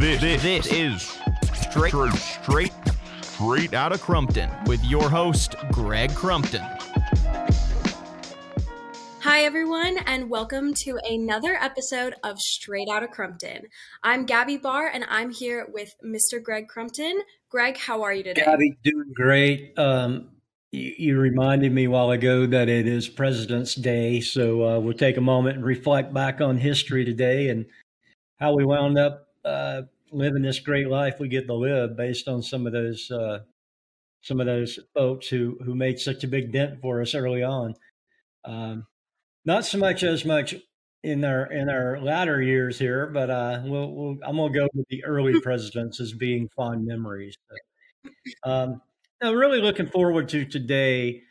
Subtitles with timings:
[0.00, 1.18] This, this, this is
[1.52, 2.72] straight, straight,
[3.20, 6.62] straight out of Crumpton with your host, Greg Crumpton.
[9.20, 13.66] Hi, everyone, and welcome to another episode of Straight Out of Crumpton.
[14.02, 16.42] I'm Gabby Bar, and I'm here with Mr.
[16.42, 17.20] Greg Crumpton.
[17.50, 18.40] Greg, how are you today?
[18.42, 19.78] Gabby, doing great.
[19.78, 20.30] Um,
[20.72, 24.94] you, you, reminded me a while ago that it is President's Day, so uh, we'll
[24.94, 27.66] take a moment and reflect back on history today and
[28.38, 29.82] how we wound up uh,
[30.12, 33.40] living this great life we get to live based on some of those uh,
[34.22, 37.74] some of those folks who who made such a big dent for us early on.
[38.44, 38.86] Um,
[39.44, 40.54] not so much as much
[41.02, 44.86] in our in our latter years here, but uh, we'll, we'll, I'm gonna go with
[44.88, 47.36] the early presidents as being fond memories.
[48.44, 48.80] um,
[49.22, 51.22] I'm really looking forward to today.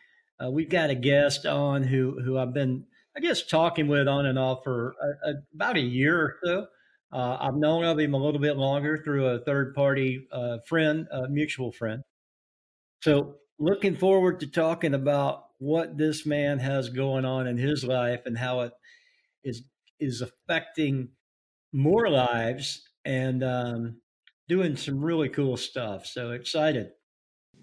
[0.44, 4.26] Uh, we've got a guest on who who I've been, I guess, talking with on
[4.26, 6.68] and off for a, a, about a year or so.
[7.12, 11.08] Uh, I've known of him a little bit longer through a third party uh, friend,
[11.12, 12.04] a mutual friend.
[13.02, 18.22] So, looking forward to talking about what this man has going on in his life
[18.26, 18.74] and how it
[19.44, 19.64] is
[20.00, 21.10] is affecting
[21.74, 24.02] more lives and um,
[24.48, 26.06] doing some really cool stuff.
[26.06, 26.92] So excited.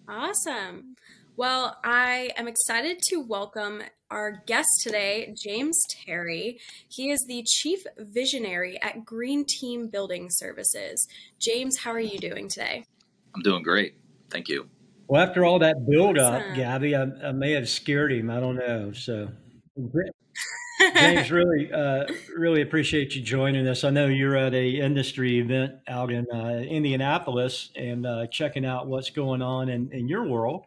[0.09, 0.95] Awesome.
[1.39, 6.59] Well, I am excited to welcome our guest today, James Terry.
[6.89, 11.07] He is the Chief Visionary at Green Team Building Services.
[11.39, 12.87] James, how are you doing today?
[13.35, 13.97] I'm doing great.
[14.31, 14.67] Thank you.
[15.09, 16.57] Well, after all that build up, awesome.
[16.57, 18.31] Gabby, I, I, may have scared him.
[18.31, 18.93] I don't know.
[18.93, 19.29] So,
[20.95, 23.85] James, really, uh, really appreciate you joining us.
[23.85, 28.87] I know you're at a industry event out in uh, Indianapolis and uh, checking out
[28.87, 30.65] what's going on in, in your world,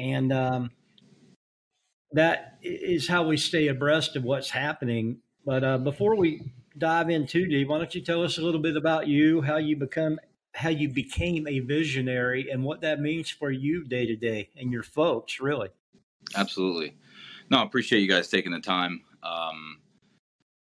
[0.00, 0.70] and um,
[2.12, 5.18] that is how we stay abreast of what's happening.
[5.44, 8.60] But uh, before we dive in too deep, why don't you tell us a little
[8.60, 10.18] bit about you, how you become,
[10.54, 14.72] how you became a visionary, and what that means for you day to day and
[14.72, 15.68] your folks, really.
[16.34, 16.96] Absolutely.
[17.50, 19.02] No, I appreciate you guys taking the time.
[19.22, 19.78] Um,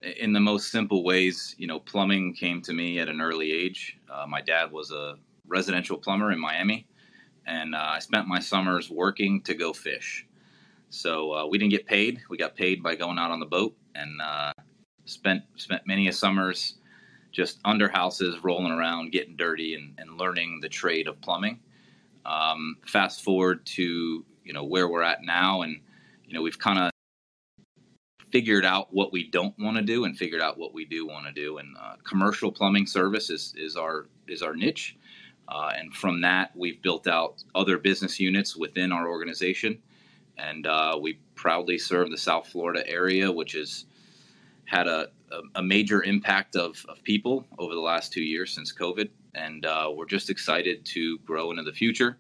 [0.03, 3.99] in the most simple ways, you know, plumbing came to me at an early age.
[4.13, 6.87] Uh, my dad was a residential plumber in Miami,
[7.49, 10.27] and uh, I spent my summers working to go fish.
[10.91, 12.21] So uh, we didn't get paid.
[12.31, 14.53] We got paid by going out on the boat and uh,
[15.05, 16.75] spent spent many a summers
[17.33, 21.61] just under houses, rolling around, getting dirty, and, and learning the trade of plumbing.
[22.25, 25.81] Um, fast forward to you know where we're at now, and
[26.25, 26.91] you know we've kind of
[28.31, 31.27] figured out what we don't want to do and figured out what we do want
[31.27, 31.59] to do.
[31.59, 34.97] And uh, commercial plumbing service is, is our is our niche.
[35.49, 39.79] Uh, and from that, we've built out other business units within our organization,
[40.37, 43.87] and uh, we proudly serve the South Florida area, which has
[44.67, 48.73] had a, a, a major impact of, of people over the last two years since
[48.73, 49.09] COVID.
[49.35, 52.19] And uh, we're just excited to grow into the future.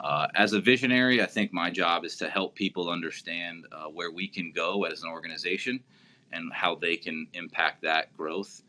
[0.00, 4.10] Uh, as a visionary, I think my job is to help people understand uh, where
[4.10, 5.80] we can go as an organization
[6.32, 8.62] and how they can impact that growth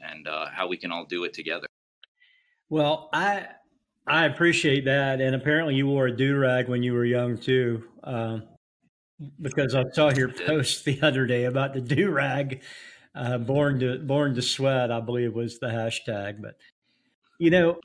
[0.00, 1.66] and uh, how we can all do it together.
[2.68, 3.48] Well, I
[4.06, 7.84] I appreciate that, and apparently you wore a do rag when you were young too,
[8.04, 8.44] um,
[9.40, 12.62] because I saw your post the other day about the do rag.
[13.14, 16.42] Uh, born to born to sweat, I believe was the hashtag.
[16.42, 16.56] But
[17.40, 17.80] you know,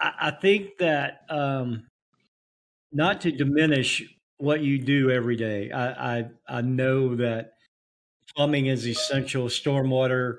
[0.00, 1.86] I, I think that um,
[2.92, 4.02] not to diminish
[4.38, 5.70] what you do every day.
[5.70, 7.52] I I, I know that
[8.36, 10.38] plumbing is essential, stormwater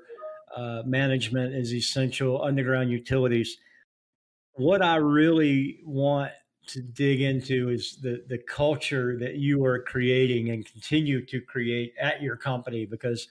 [0.55, 3.57] uh, management is essential, underground utilities.
[4.55, 6.31] What I really want
[6.67, 11.93] to dig into is the the culture that you are creating and continue to create
[11.99, 13.27] at your company because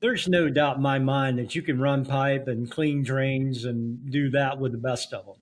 [0.00, 4.10] there's no doubt in my mind that you can run pipe and clean drains and
[4.10, 5.36] do that with the best of them.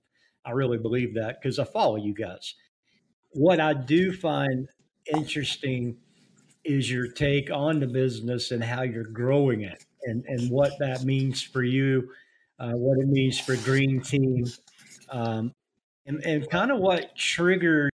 [0.45, 2.55] I really believe that because I follow you guys
[3.33, 4.67] what I do find
[5.13, 5.97] interesting
[6.63, 11.03] is your take on the business and how you're growing it and, and what that
[11.03, 12.11] means for you,
[12.59, 14.45] uh, what it means for Green Team,
[15.11, 15.53] um,
[16.05, 17.91] and, and kind of what triggered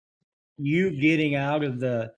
[0.59, 2.13] you getting out of the,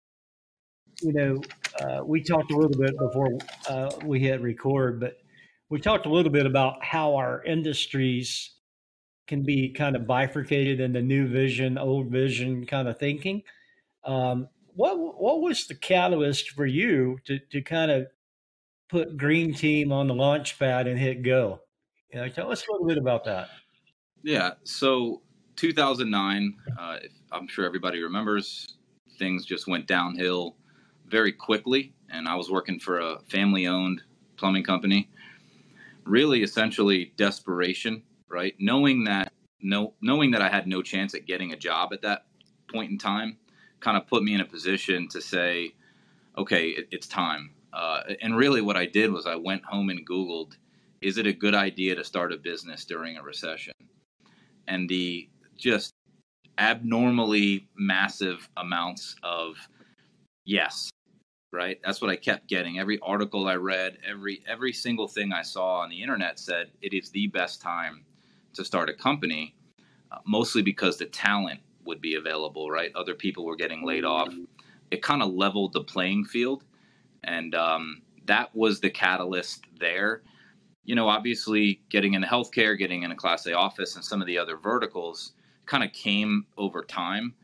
[1.02, 1.40] you know,
[1.80, 3.38] uh, we talked a little bit before
[3.68, 5.18] uh, we hit record, but
[5.68, 8.54] we talked a little bit about how our industries
[9.26, 13.42] can be kind of bifurcated into new vision, old vision kind of thinking.
[14.04, 18.06] Um, what what was the catalyst for you to to kind of
[18.88, 21.60] put Green Team on the launch pad and hit go?
[22.12, 23.48] You know, tell us a little bit about that.
[24.24, 25.22] Yeah, so
[25.56, 26.98] 2009, uh,
[27.30, 28.76] I'm sure everybody remembers,
[29.18, 30.56] things just went downhill
[31.06, 34.02] very quickly, and I was working for a family-owned
[34.36, 35.10] plumbing company.
[36.04, 38.02] Really, essentially, desperation
[38.34, 38.54] right?
[38.58, 39.32] Knowing that
[39.62, 42.26] no knowing that I had no chance at getting a job at that
[42.70, 43.38] point in time
[43.80, 45.74] kind of put me in a position to say,
[46.36, 47.50] okay, it, it's time.
[47.72, 50.56] Uh, and really, what I did was I went home and Googled,
[51.00, 53.74] is it a good idea to start a business during a recession?
[54.68, 55.92] And the just
[56.58, 59.56] abnormally massive amounts of
[60.44, 60.90] yes,
[61.52, 61.80] right?
[61.84, 62.78] That's what I kept getting.
[62.78, 66.94] Every article I read, every every single thing I saw on the internet said it
[66.94, 68.04] is the best time
[68.54, 69.54] to start a company,
[70.12, 72.90] uh, mostly because the talent would be available, right?
[72.94, 74.32] Other people were getting laid off.
[74.90, 76.64] It kind of leveled the playing field.
[77.24, 80.22] And um, that was the catalyst there.
[80.84, 84.26] You know, obviously, getting into healthcare, getting in a Class A office, and some of
[84.26, 85.32] the other verticals
[85.66, 87.34] kind of came over time.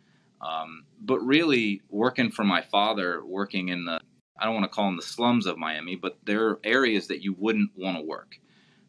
[0.40, 4.00] Um, but really, working for my father, working in the,
[4.38, 7.22] I don't want to call them the slums of Miami, but there are areas that
[7.22, 8.38] you wouldn't want to work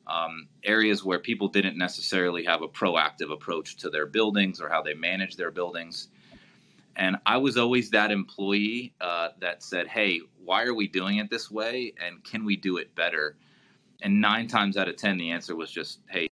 [0.07, 4.81] um, areas where people didn't necessarily have a proactive approach to their buildings or how
[4.81, 6.09] they manage their buildings.
[6.97, 11.29] And I was always that employee uh, that said, "Hey, why are we doing it
[11.29, 11.93] this way?
[12.05, 13.37] And can we do it better?"
[14.01, 16.27] And nine times out of ten, the answer was just, "Hey,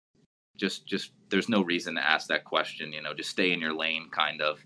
[0.58, 2.94] just just there's no reason to ask that question.
[2.94, 4.60] You know, just stay in your lane, kind of."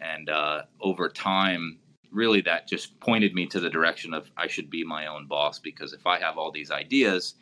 [0.00, 1.78] And uh, over time,
[2.10, 5.58] really, that just pointed me to the direction of I should be my own boss
[5.60, 7.34] because if I have all these ideas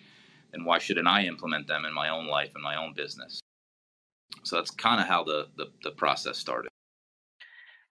[0.52, 3.40] then why shouldn't I implement them in my own life and my own business?
[4.42, 6.70] So that's kind of how the, the, the process started.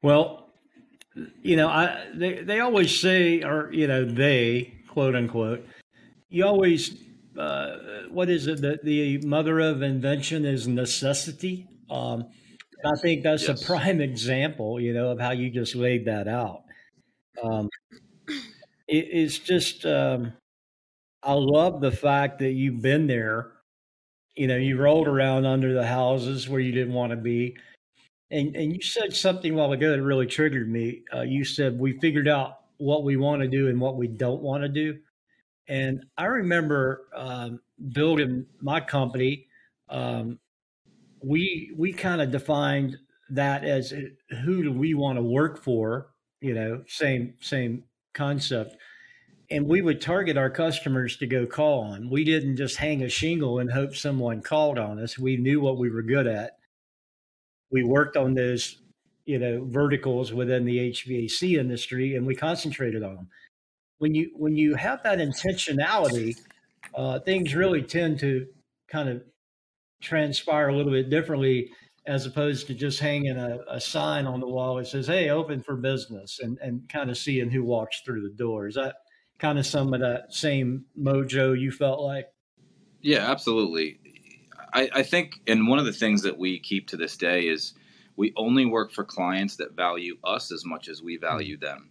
[0.02, 0.50] Well,
[1.42, 5.66] you know, I they they always say, or you know, they quote unquote,
[6.30, 6.96] you always
[7.38, 7.78] uh,
[8.10, 11.68] what is it that the mother of invention is necessity.
[11.90, 12.28] Um,
[12.86, 13.62] I think that's yes.
[13.62, 16.64] a prime example, you know, of how you just laid that out.
[17.42, 17.70] Um,
[18.88, 20.34] it, it's just um,
[21.24, 23.52] I love the fact that you've been there.
[24.36, 27.58] You know, you rolled around under the houses where you didn't want to be.
[28.32, 31.04] And, and you said something a while ago that really triggered me.
[31.14, 34.42] Uh, you said we figured out what we want to do and what we don't
[34.42, 35.00] want to do.
[35.70, 37.62] And I remember um,
[37.94, 39.46] building my company.
[39.88, 40.40] Um,
[41.24, 42.98] we we kind of defined
[43.30, 46.08] that as uh, who do we want to work for?
[46.42, 47.84] You know, same same
[48.14, 48.76] concept
[49.52, 52.10] and we would target our customers to go call on.
[52.10, 55.18] We didn't just hang a shingle and hope someone called on us.
[55.18, 56.52] We knew what we were good at.
[57.72, 58.82] We worked on those,
[59.26, 63.30] you know, verticals within the HVAC industry, and we concentrated on them.
[64.00, 66.38] When you when you have that intentionality,
[66.96, 68.48] uh, things really tend to
[68.90, 69.22] kind of
[70.02, 71.70] transpire a little bit differently
[72.08, 75.62] as opposed to just hanging a, a sign on the wall that says, "Hey, open
[75.62, 78.68] for business," and and kind of seeing who walks through the door.
[78.68, 78.96] Is that
[79.38, 82.28] kind of some of that same mojo you felt like?
[83.02, 84.00] Yeah, absolutely.
[84.74, 87.74] I, I think, and one of the things that we keep to this day is
[88.18, 91.66] we only work for clients that value us as much as we value mm-hmm.
[91.66, 91.90] them.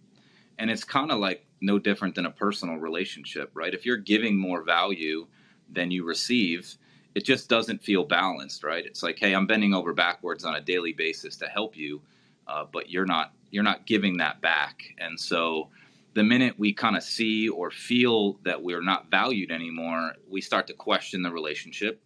[0.59, 3.75] And it's kind of like no different than a personal relationship, right?
[3.75, 5.27] If you're giving more value
[5.71, 6.77] than you receive,
[7.15, 8.85] it just doesn't feel balanced, right?
[8.85, 12.01] It's like, hey, I'm bending over backwards on a daily basis to help you,
[12.47, 15.69] uh, but you're not you're not giving that back, and so
[16.15, 20.67] the minute we kind of see or feel that we're not valued anymore, we start
[20.67, 22.03] to question the relationship.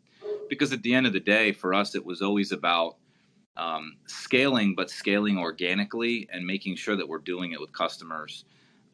[0.49, 2.97] Because at the end of the day, for us, it was always about
[3.57, 8.45] um, scaling, but scaling organically and making sure that we're doing it with customers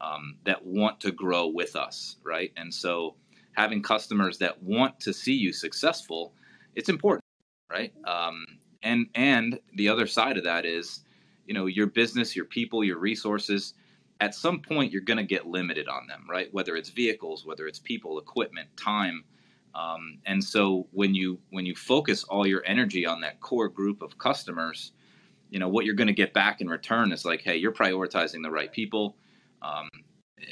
[0.01, 2.51] um, that want to grow with us, right?
[2.57, 3.15] And so
[3.53, 6.33] having customers that want to see you successful,
[6.75, 7.23] it's important,
[7.71, 7.93] right?
[8.05, 8.45] Um,
[8.83, 11.01] and and the other side of that is,
[11.45, 13.73] you know, your business, your people, your resources
[14.21, 16.53] at some point you're going to get limited on them, right?
[16.53, 19.23] Whether it's vehicles, whether it's people, equipment, time.
[19.75, 24.01] Um, and so when you when you focus all your energy on that core group
[24.01, 24.91] of customers,
[25.49, 28.43] you know what you're going to get back in return is like, hey, you're prioritizing
[28.43, 29.15] the right people.
[29.61, 29.89] Um,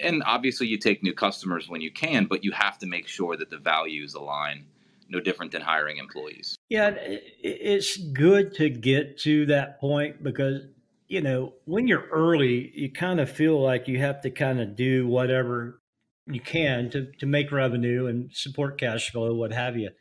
[0.01, 3.37] and obviously, you take new customers when you can, but you have to make sure
[3.37, 4.65] that the values align.
[5.09, 6.57] No different than hiring employees.
[6.67, 10.63] Yeah, it's good to get to that point because
[11.07, 14.75] you know, when you're early, you kind of feel like you have to kind of
[14.75, 15.81] do whatever
[16.25, 19.91] you can to, to make revenue and support cash flow, what have you.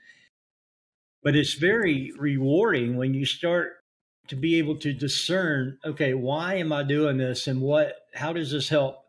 [1.23, 3.75] But it's very rewarding when you start
[4.29, 7.95] to be able to discern, okay, why am I doing this, and what?
[8.17, 9.05] How does this help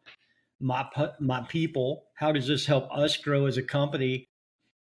[0.59, 0.85] my
[1.19, 2.05] my people?
[2.15, 4.25] How does this help us grow as a company?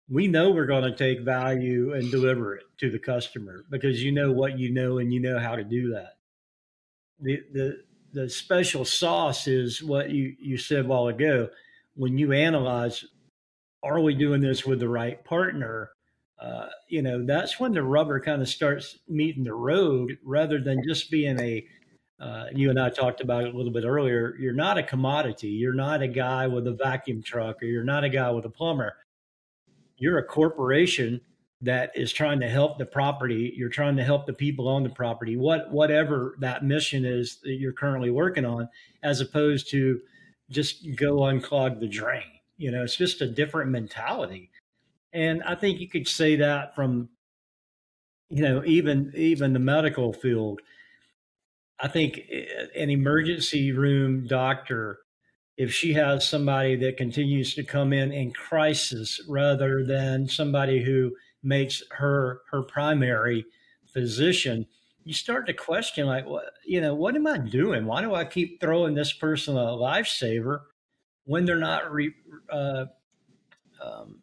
[0.09, 4.11] We know we're going to take value and deliver it to the customer because you
[4.11, 6.13] know what you know and you know how to do that
[7.21, 7.77] the the
[8.11, 11.49] the special sauce is what you you said a while ago.
[11.95, 13.05] When you analyze,
[13.83, 15.91] are we doing this with the right partner?
[16.41, 20.81] Uh, you know, that's when the rubber kind of starts meeting the road rather than
[20.87, 21.65] just being a,
[22.19, 24.35] uh, you and I talked about it a little bit earlier.
[24.37, 25.49] You're not a commodity.
[25.49, 28.49] You're not a guy with a vacuum truck or you're not a guy with a
[28.49, 28.97] plumber.
[29.97, 31.21] You're a corporation
[31.61, 33.53] that is trying to help the property.
[33.55, 37.55] You're trying to help the people on the property, what, whatever that mission is that
[37.55, 38.69] you're currently working on,
[39.03, 39.99] as opposed to
[40.49, 42.23] just go unclog the drain.
[42.57, 44.51] You know, it's just a different mentality.
[45.13, 47.09] And I think you could say that from,
[48.29, 50.61] you know, even even the medical field.
[51.79, 52.45] I think eh,
[52.75, 54.99] an emergency room doctor,
[55.57, 61.11] if she has somebody that continues to come in in crisis rather than somebody who
[61.43, 63.45] makes her her primary
[63.85, 64.65] physician,
[65.03, 67.85] you start to question like, what you know, what am I doing?
[67.85, 70.61] Why do I keep throwing this person a lifesaver
[71.25, 72.13] when they're not re,
[72.49, 72.85] uh,
[73.81, 74.19] um,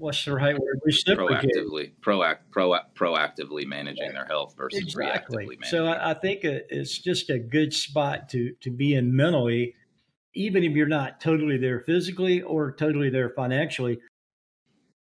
[0.00, 0.80] what's the right word?
[1.06, 5.44] Proactively, proact, proact, proactively managing their health versus exactly.
[5.44, 5.70] reactively managing.
[5.70, 9.74] So I, I think it's just a good spot to to be in mentally,
[10.34, 14.00] even if you're not totally there physically or totally there financially.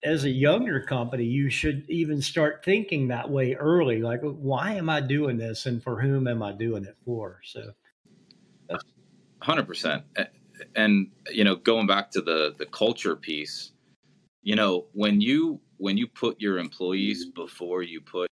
[0.03, 4.00] As a younger company, you should even start thinking that way early.
[4.00, 7.41] Like, why am I doing this, and for whom am I doing it for?
[7.44, 7.72] So,
[9.41, 10.03] hundred percent.
[10.75, 13.72] And you know, going back to the the culture piece,
[14.48, 18.32] you know when you when you put your employees before you put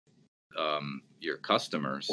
[0.58, 2.10] um, your customers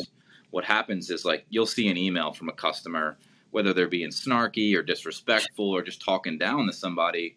[0.50, 3.16] what happens is like you'll see an email from a customer
[3.52, 7.36] whether they're being snarky or disrespectful or just talking down to somebody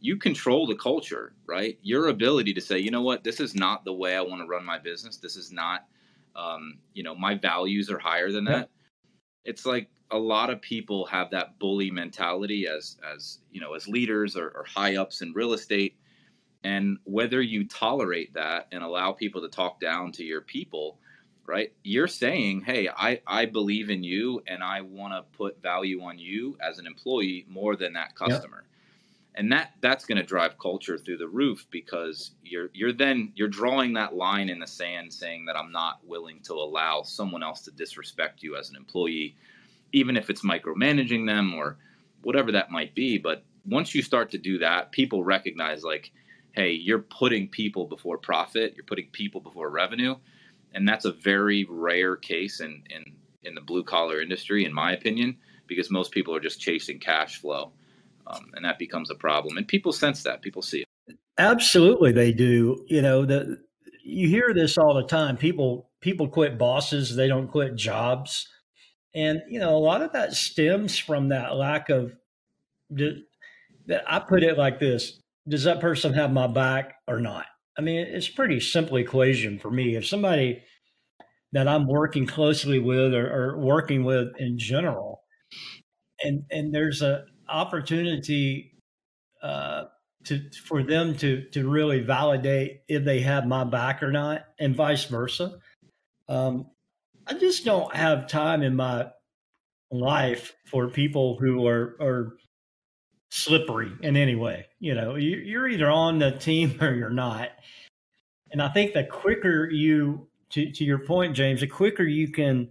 [0.00, 1.76] you control the culture right?
[1.82, 3.24] Your ability to say you know what?
[3.24, 5.16] This is not the way i want to run my business.
[5.16, 5.86] This is not
[6.36, 8.68] um, you know my values are higher than that.
[9.44, 13.88] It's like a lot of people have that bully mentality as as you know as
[13.88, 15.96] leaders or, or high ups in real estate.
[16.62, 20.98] And whether you tolerate that and allow people to talk down to your people
[21.46, 26.02] right you're saying hey i i believe in you and i want to put value
[26.02, 28.64] on you as an employee more than that customer.
[29.36, 33.48] And that that's going to drive culture through the roof because you're you're then you're
[33.48, 37.62] drawing that line in the sand saying that i'm not willing to allow someone else
[37.62, 39.36] to disrespect you as an employee
[39.92, 41.76] even if it's micromanaging them or
[42.22, 43.18] whatever that might be.
[43.18, 46.12] But once you start to do that, people recognize like,
[46.52, 50.16] hey, you're putting people before profit, you're putting people before revenue.
[50.74, 53.04] And that's a very rare case in, in,
[53.42, 57.40] in the blue collar industry, in my opinion, because most people are just chasing cash
[57.40, 57.72] flow.
[58.26, 59.56] Um, and that becomes a problem.
[59.56, 61.16] And people sense that, people see it.
[61.38, 62.84] Absolutely, they do.
[62.88, 63.58] You know, the,
[64.04, 65.36] you hear this all the time.
[65.36, 68.46] People people quit bosses, they don't quit jobs
[69.14, 72.16] and, you know, a lot of that stems from that lack of,
[72.90, 77.46] that I put it like this Does that person have my back or not?
[77.78, 79.96] I mean, it's pretty simple equation for me.
[79.96, 80.62] If somebody
[81.52, 85.22] that I'm working closely with or, or working with in general,
[86.22, 88.74] and and there's a opportunity
[89.42, 89.84] uh,
[90.24, 94.76] to for them to to really validate if they have my back or not, and
[94.76, 95.58] vice versa.
[96.28, 96.66] Um,
[97.30, 99.06] I just don't have time in my
[99.92, 102.36] life for people who are are
[103.30, 104.66] slippery in any way.
[104.80, 107.50] You know, you, are either on the team or you're not.
[108.50, 112.70] And I think the quicker you, to, to your point, James, the quicker you can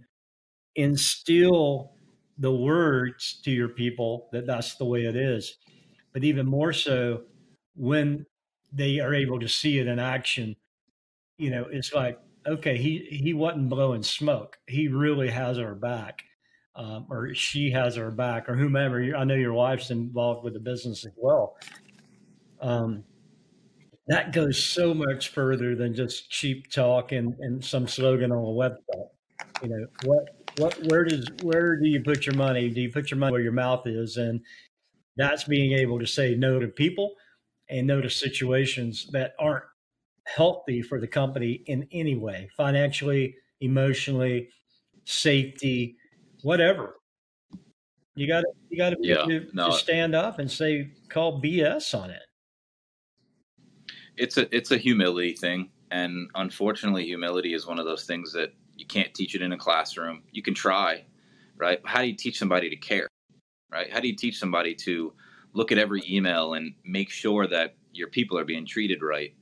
[0.76, 1.92] instill
[2.36, 5.56] the words to your people that that's the way it is.
[6.12, 7.22] But even more so
[7.74, 8.26] when
[8.72, 10.56] they are able to see it in action,
[11.38, 14.58] you know, it's like, okay, he he wasn't blowing smoke.
[14.66, 16.22] He really has our back,
[16.76, 19.14] um, or she has our back, or whomever.
[19.16, 21.56] I know your wife's involved with the business as well.
[22.60, 23.04] Um,
[24.08, 28.40] that goes so much further than just cheap talk and, and some slogan on a
[28.40, 29.08] website.
[29.62, 30.24] You know what
[30.58, 32.68] what where does where do you put your money?
[32.70, 34.16] Do you put your money where your mouth is?
[34.16, 34.40] And
[35.16, 37.14] that's being able to say no to people
[37.68, 39.64] and no to situations that aren't
[40.34, 44.48] healthy for the company in any way, financially, emotionally,
[45.04, 45.96] safety,
[46.42, 46.96] whatever.
[48.14, 49.70] You got to you got to yeah, to, no.
[49.70, 52.22] to stand up and say call BS on it.
[54.16, 58.52] It's a it's a humility thing, and unfortunately, humility is one of those things that
[58.76, 60.22] you can't teach it in a classroom.
[60.32, 61.04] You can try,
[61.56, 61.80] right?
[61.84, 63.08] How do you teach somebody to care,
[63.70, 63.90] right?
[63.90, 65.12] How do you teach somebody to
[65.52, 69.34] look at every email and make sure that your people are being treated right?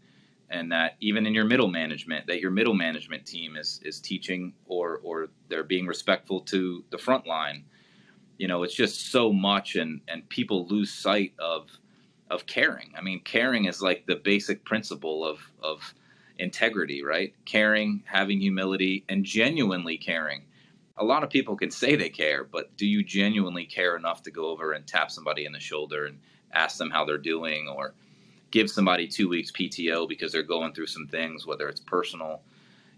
[0.51, 4.53] And that even in your middle management that your middle management team is is teaching
[4.67, 7.65] or or they're being respectful to the front line
[8.39, 11.69] you know it's just so much and and people lose sight of
[12.31, 12.93] of caring.
[12.97, 15.95] I mean, caring is like the basic principle of of
[16.39, 17.35] integrity, right?
[17.45, 20.45] Caring, having humility, and genuinely caring.
[20.99, 24.31] A lot of people can say they care, but do you genuinely care enough to
[24.31, 26.19] go over and tap somebody in the shoulder and
[26.53, 27.95] ask them how they're doing or
[28.51, 32.43] give somebody two weeks PTO because they're going through some things, whether it's personal,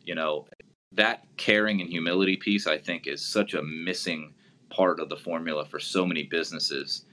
[0.04, 0.46] you know,
[0.92, 4.34] that caring and humility piece, I think, is such a missing
[4.70, 7.04] part of the formula for so many businesses.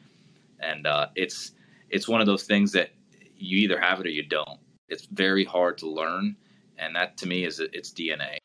[0.60, 1.52] And uh, it's
[1.90, 2.90] it's one of those things that
[3.38, 4.60] you either have it or you don't.
[4.90, 6.36] It's very hard to learn,
[6.78, 8.38] and that to me is its DNA.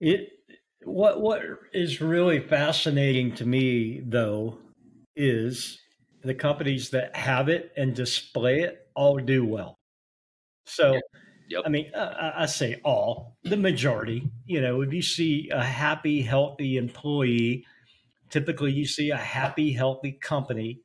[0.00, 0.30] It
[0.84, 1.42] what what
[1.72, 4.58] is really fascinating to me though
[5.16, 5.80] is
[6.22, 9.78] the companies that have it and display it all do well.
[10.66, 11.02] So, yep.
[11.50, 11.62] Yep.
[11.64, 14.30] I mean, uh, I say all, the majority.
[14.44, 17.64] You know, if you see a happy, healthy employee,
[18.28, 20.82] typically you see a happy, healthy company.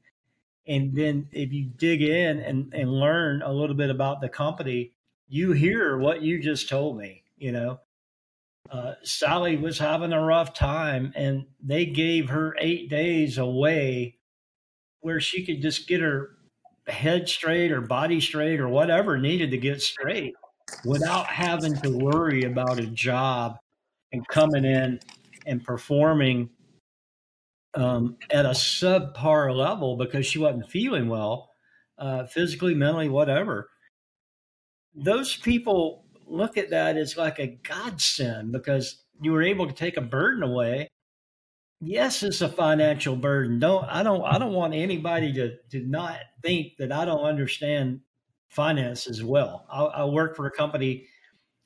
[0.66, 4.94] And then if you dig in and, and learn a little bit about the company,
[5.28, 7.24] you hear what you just told me.
[7.36, 7.80] You know,
[8.72, 14.16] uh, Sally was having a rough time and they gave her eight days away
[15.04, 16.32] where she could just get her
[16.88, 20.34] head straight or body straight or whatever needed to get straight
[20.86, 23.58] without having to worry about a job
[24.12, 25.00] and coming in
[25.46, 26.50] and performing
[27.76, 31.50] um, at a subpar level because she wasn't feeling well,
[31.98, 33.70] uh, physically, mentally, whatever.
[34.96, 39.98] Those people look at that as like a godsend because you were able to take
[39.98, 40.88] a burden away
[41.84, 43.60] yes, it's a financial burden.
[43.60, 48.02] Don't I don't I don't want anybody to to not think that I don't understand
[48.50, 49.66] finance as well.
[49.72, 51.08] I, I work for a company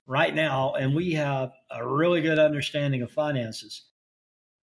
[0.06, 3.84] right now, and we have a really good understanding of finances.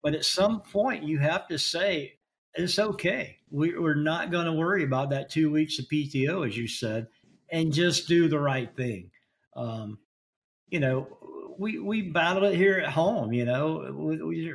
[0.02, 2.14] But at some point, you have to say
[2.54, 3.38] it's okay.
[3.50, 7.08] We, we're not going to worry about that two weeks of PTO, as you said,
[7.50, 9.10] and just do the right thing.
[9.56, 9.98] Um,
[10.68, 13.32] you know, we we battle it here at home.
[13.32, 14.54] You know, we, we,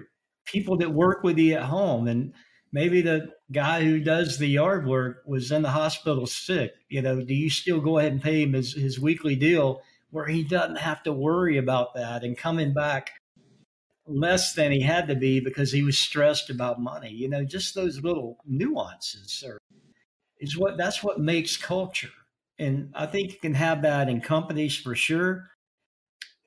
[0.51, 2.33] people that work with you at home and
[2.71, 7.21] maybe the guy who does the yard work was in the hospital sick you know
[7.21, 9.81] do you still go ahead and pay him his, his weekly deal
[10.11, 13.11] where he doesn't have to worry about that and coming back
[14.09, 17.11] less than he had to be because he was stressed about money?
[17.11, 19.59] You know just those little nuances are,
[20.39, 22.09] is what that's what makes culture.
[22.57, 25.49] And i think you can have that in companies for sure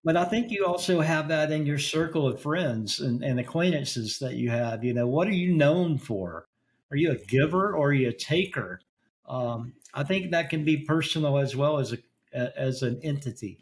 [0.04, 4.18] but I think you also have that in your circle of friends and, and acquaintances
[4.18, 4.82] that you have.
[4.82, 6.46] You know, what are you known for?
[6.90, 8.80] Are you a giver or are you a taker?
[9.28, 11.98] Um, I think that can be personal as well as a
[12.34, 13.58] as an entity.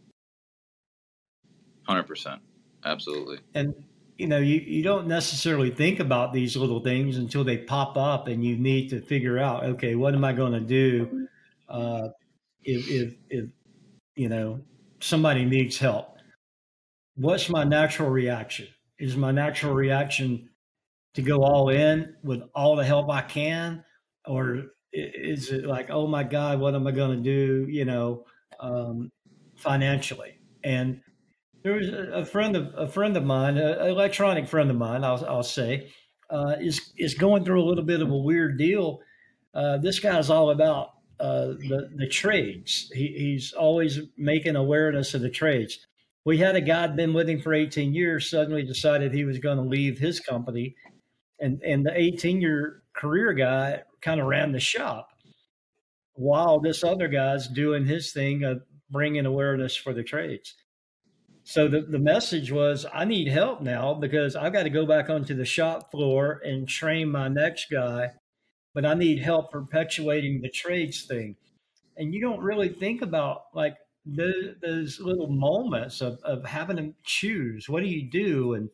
[1.82, 2.40] Hundred percent,
[2.84, 3.38] absolutely.
[3.54, 3.74] And
[4.16, 8.28] you know, you, you don't necessarily think about these little things until they pop up,
[8.28, 11.28] and you need to figure out, okay, what am I going to do
[11.68, 12.08] uh,
[12.62, 13.50] if, if if
[14.14, 14.60] you know
[15.00, 16.18] somebody needs help?
[17.16, 18.68] What's my natural reaction?
[18.98, 20.50] Is my natural reaction
[21.14, 23.84] to go all in with all the help I can?
[24.26, 28.24] Or is it like, oh my God, what am I going to do, you know,
[28.60, 29.10] um,
[29.56, 30.38] financially?
[30.62, 31.00] And
[31.62, 35.24] there was a friend of a friend of mine, an electronic friend of mine, I'll,
[35.26, 35.90] I'll say,
[36.30, 39.00] uh, is is going through a little bit of a weird deal.
[39.54, 42.90] Uh, this guy's all about uh, the the trades.
[42.94, 45.86] He, he's always making awareness of the trades
[46.24, 49.56] we had a guy been with him for 18 years suddenly decided he was going
[49.56, 50.74] to leave his company
[51.40, 55.08] and and the 18 year career guy kind of ran the shop
[56.14, 60.54] while this other guy's doing his thing of bringing awareness for the trades.
[61.44, 65.08] So the, the message was i need help now because i've got to go back
[65.08, 68.10] onto the shop floor and train my next guy
[68.74, 71.36] but i need help perpetuating the trades thing.
[71.96, 73.74] And you don't really think about like
[74.06, 78.54] those, little moments of, of having to choose what do you do?
[78.54, 78.70] And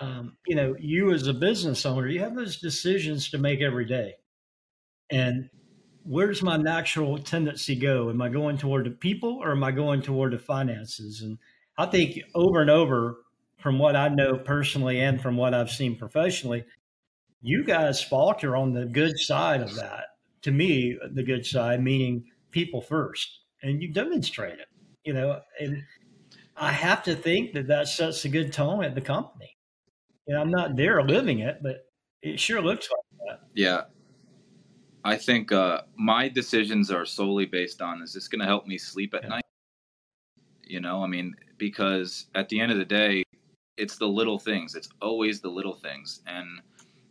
[0.00, 3.86] um, you know you as a business owner you have those decisions to make every
[3.86, 4.14] day.
[5.10, 5.50] And
[6.04, 8.08] where's my natural tendency go?
[8.10, 11.22] Am i going toward the people or am i going toward the finances?
[11.22, 11.38] And
[11.76, 13.18] i think over and over
[13.58, 16.64] from what i know personally and from what i've seen professionally
[17.42, 20.04] you guys falter on the good side of that.
[20.42, 24.68] To me the good side meaning people first and you demonstrate it,
[25.04, 25.82] you know, and
[26.56, 29.56] I have to think that that sets a good tone at the company.
[30.26, 31.86] And I'm not there living it, but
[32.22, 33.48] it sure looks like that.
[33.54, 33.82] Yeah.
[35.02, 38.76] I think uh, my decisions are solely based on is this going to help me
[38.76, 39.28] sleep at yeah.
[39.28, 39.44] night?
[40.62, 43.24] You know, I mean, because at the end of the day,
[43.76, 44.74] it's the little things.
[44.74, 46.20] It's always the little things.
[46.26, 46.46] And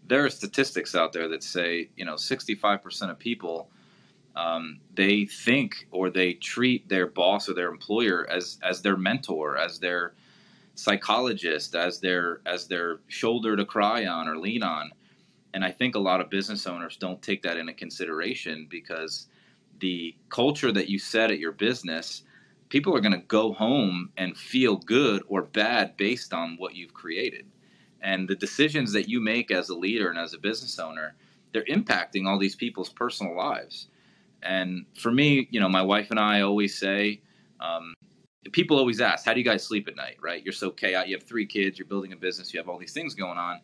[0.07, 3.71] there are statistics out there that say, you know, 65% of people
[4.39, 9.57] um, they think or they treat their boss or their employer as as their mentor,
[9.57, 10.13] as their
[10.75, 14.91] psychologist, as their as their shoulder to cry on or lean on.
[15.53, 19.27] And I think a lot of business owners don't take that into consideration because
[19.79, 22.23] the culture that you set at your business,
[22.69, 26.93] people are going to go home and feel good or bad based on what you've
[26.93, 27.45] created.
[28.01, 31.15] And the decisions that you make as a leader and as a business owner,
[31.51, 33.87] they're impacting all these people's personal lives.
[34.43, 37.21] And for me, you know, my wife and I always say,
[37.59, 37.93] um,
[38.51, 40.43] people always ask, how do you guys sleep at night, right?
[40.43, 41.09] You're so chaotic.
[41.09, 43.59] You have three kids, you're building a business, you have all these things going on.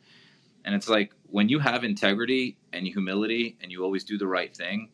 [0.66, 4.56] And it's like when you have integrity and humility and you always do the right
[4.56, 4.90] thing,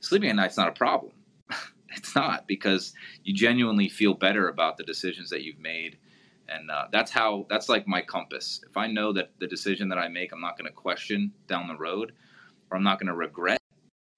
[0.00, 1.12] sleeping at night's not a problem.
[1.96, 2.92] it's not because
[3.24, 5.98] you genuinely feel better about the decisions that you've made.
[6.48, 8.60] And uh, that's how, that's like my compass.
[8.68, 11.68] If I know that the decision that I make, I'm not going to question down
[11.68, 12.12] the road
[12.70, 13.60] or I'm not going to regret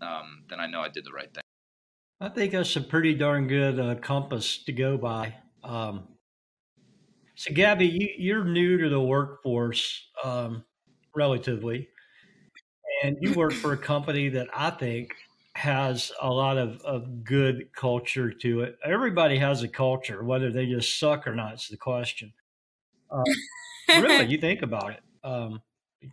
[0.00, 1.42] um, then I know I did the right thing.
[2.20, 5.34] I think that's a pretty darn good uh, compass to go by.
[5.62, 6.08] Um,
[7.34, 10.64] so, Gabby, you, you're new to the workforce um,
[11.14, 11.88] relatively,
[13.04, 15.12] and you work for a company that I think
[15.54, 18.78] has a lot of, of good culture to it.
[18.84, 22.32] Everybody has a culture, whether they just suck or not, is the question.
[23.10, 23.24] Um,
[23.88, 25.00] really, you think about it.
[25.22, 25.60] Um,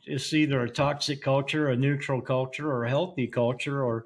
[0.06, 4.06] it's either a toxic culture, a neutral culture, or a healthy culture, or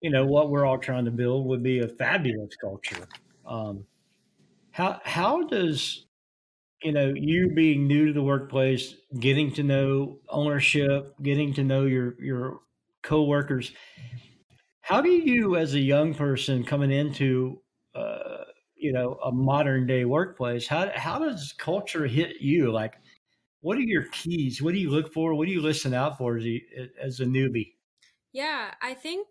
[0.00, 3.08] you know what we're all trying to build would be a fabulous culture.
[3.46, 3.84] Um,
[4.70, 6.06] how how does
[6.82, 11.86] you know you being new to the workplace, getting to know ownership, getting to know
[11.86, 12.60] your your
[13.02, 13.72] coworkers,
[14.80, 17.60] how do you as a young person coming into
[17.94, 18.44] uh,
[18.76, 22.94] you know a modern day workplace, how how does culture hit you like?
[23.66, 24.62] What are your keys?
[24.62, 25.34] What do you look for?
[25.34, 26.62] What do you listen out for as a,
[27.02, 27.72] as a newbie?
[28.32, 29.26] Yeah, I think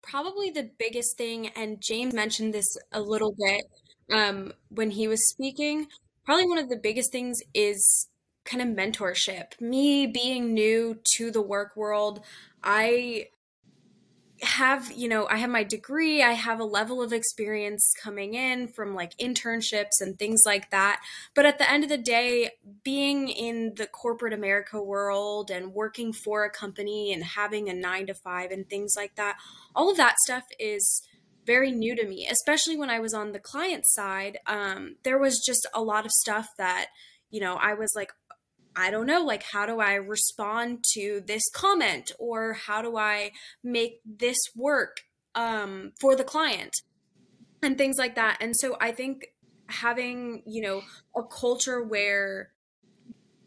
[0.00, 3.64] probably the biggest thing, and James mentioned this a little bit
[4.12, 5.88] um, when he was speaking,
[6.24, 8.08] probably one of the biggest things is
[8.44, 9.60] kind of mentorship.
[9.60, 12.20] Me being new to the work world,
[12.62, 13.26] I
[14.42, 18.68] have you know i have my degree i have a level of experience coming in
[18.68, 21.00] from like internships and things like that.
[21.34, 26.12] But at the end of the day being in the corporate america world and working
[26.12, 29.36] for a company and having a 9 to 5 and things like that
[29.74, 31.02] all of that stuff is
[31.46, 34.38] very new to me especially when i was on the client side.
[34.46, 36.86] Um, there was just a lot of stuff that
[37.30, 38.12] you know i was like
[38.76, 43.32] I don't know, like, how do I respond to this comment or how do I
[43.62, 45.00] make this work
[45.34, 46.74] um, for the client
[47.62, 48.38] and things like that.
[48.40, 49.26] And so I think
[49.68, 50.82] having, you know,
[51.16, 52.50] a culture where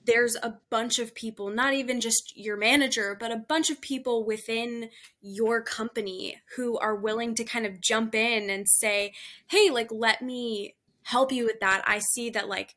[0.06, 4.26] there's a bunch of people, not even just your manager, but a bunch of people
[4.26, 4.90] within
[5.22, 9.14] your company who are willing to kind of jump in and say,
[9.48, 11.82] hey, like, let me help you with that.
[11.86, 12.76] I see that, like,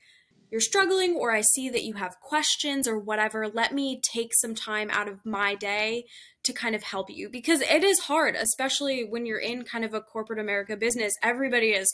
[0.50, 4.54] you're struggling or I see that you have questions or whatever, let me take some
[4.54, 6.04] time out of my day
[6.44, 9.94] to kind of help you because it is hard, especially when you're in kind of
[9.94, 11.12] a corporate America business.
[11.22, 11.92] Everybody is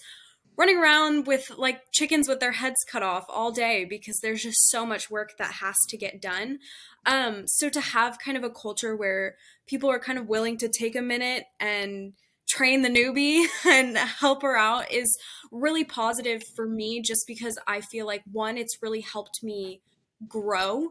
[0.57, 4.69] running around with like chickens with their heads cut off all day because there's just
[4.71, 6.59] so much work that has to get done.
[7.07, 9.37] Um, so to have kind of a culture where
[9.67, 12.13] people are kind of willing to take a minute and
[12.53, 15.17] train the newbie and help her out is
[15.51, 19.81] really positive for me just because I feel like one, it's really helped me
[20.29, 20.89] grow.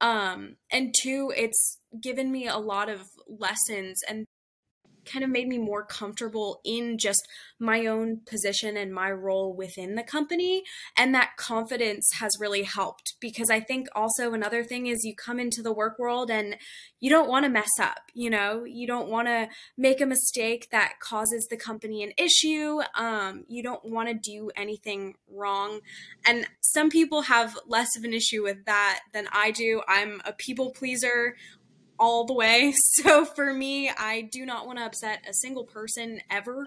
[0.00, 4.26] Um, and two, it's given me a lot of lessons and
[5.04, 7.26] kind of made me more comfortable in just
[7.58, 10.62] my own position and my role within the company.
[10.96, 15.38] And that confidence has really helped because I think also another thing is you come
[15.38, 16.56] into the work world and
[17.00, 20.68] you don't want to mess up, you know, you don't want to make a mistake
[20.70, 22.80] that causes the company an issue.
[22.96, 25.80] Um, you don't want to do anything wrong.
[26.26, 29.82] And some people have less of an issue with that than I do.
[29.86, 31.36] I'm a people pleaser
[32.00, 32.74] all the way.
[33.02, 36.66] So for me, I do not want to upset a single person ever.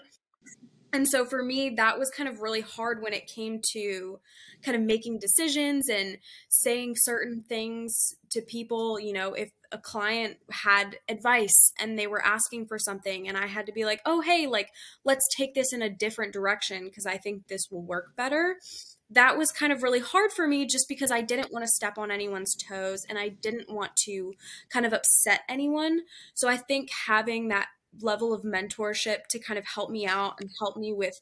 [0.94, 4.20] And so for me, that was kind of really hard when it came to
[4.64, 6.18] kind of making decisions and
[6.50, 9.00] saying certain things to people.
[9.00, 13.48] You know, if a client had advice and they were asking for something, and I
[13.48, 14.70] had to be like, oh, hey, like,
[15.04, 18.58] let's take this in a different direction because I think this will work better
[19.14, 21.98] that was kind of really hard for me just because I didn't want to step
[21.98, 24.34] on anyone's toes and I didn't want to
[24.70, 26.02] kind of upset anyone.
[26.34, 27.68] So I think having that
[28.02, 31.20] level of mentorship to kind of help me out and help me with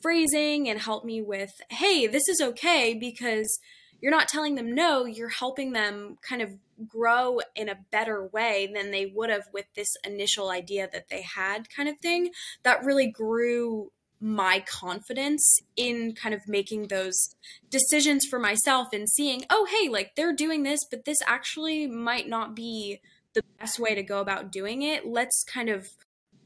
[0.00, 3.58] phrasing and help me with, hey, this is okay because
[4.00, 6.50] you're not telling them no, you're helping them kind of
[6.86, 11.22] grow in a better way than they would have with this initial idea that they
[11.22, 12.30] had, kind of thing.
[12.64, 17.34] That really grew my confidence in kind of making those
[17.70, 22.28] decisions for myself and seeing, oh, hey, like they're doing this, but this actually might
[22.28, 23.00] not be
[23.34, 25.06] the best way to go about doing it.
[25.06, 25.86] Let's kind of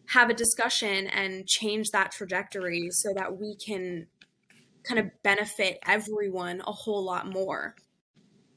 [0.09, 4.07] have a discussion and change that trajectory so that we can
[4.83, 7.75] kind of benefit everyone a whole lot more.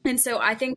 [0.04, 0.76] And so I think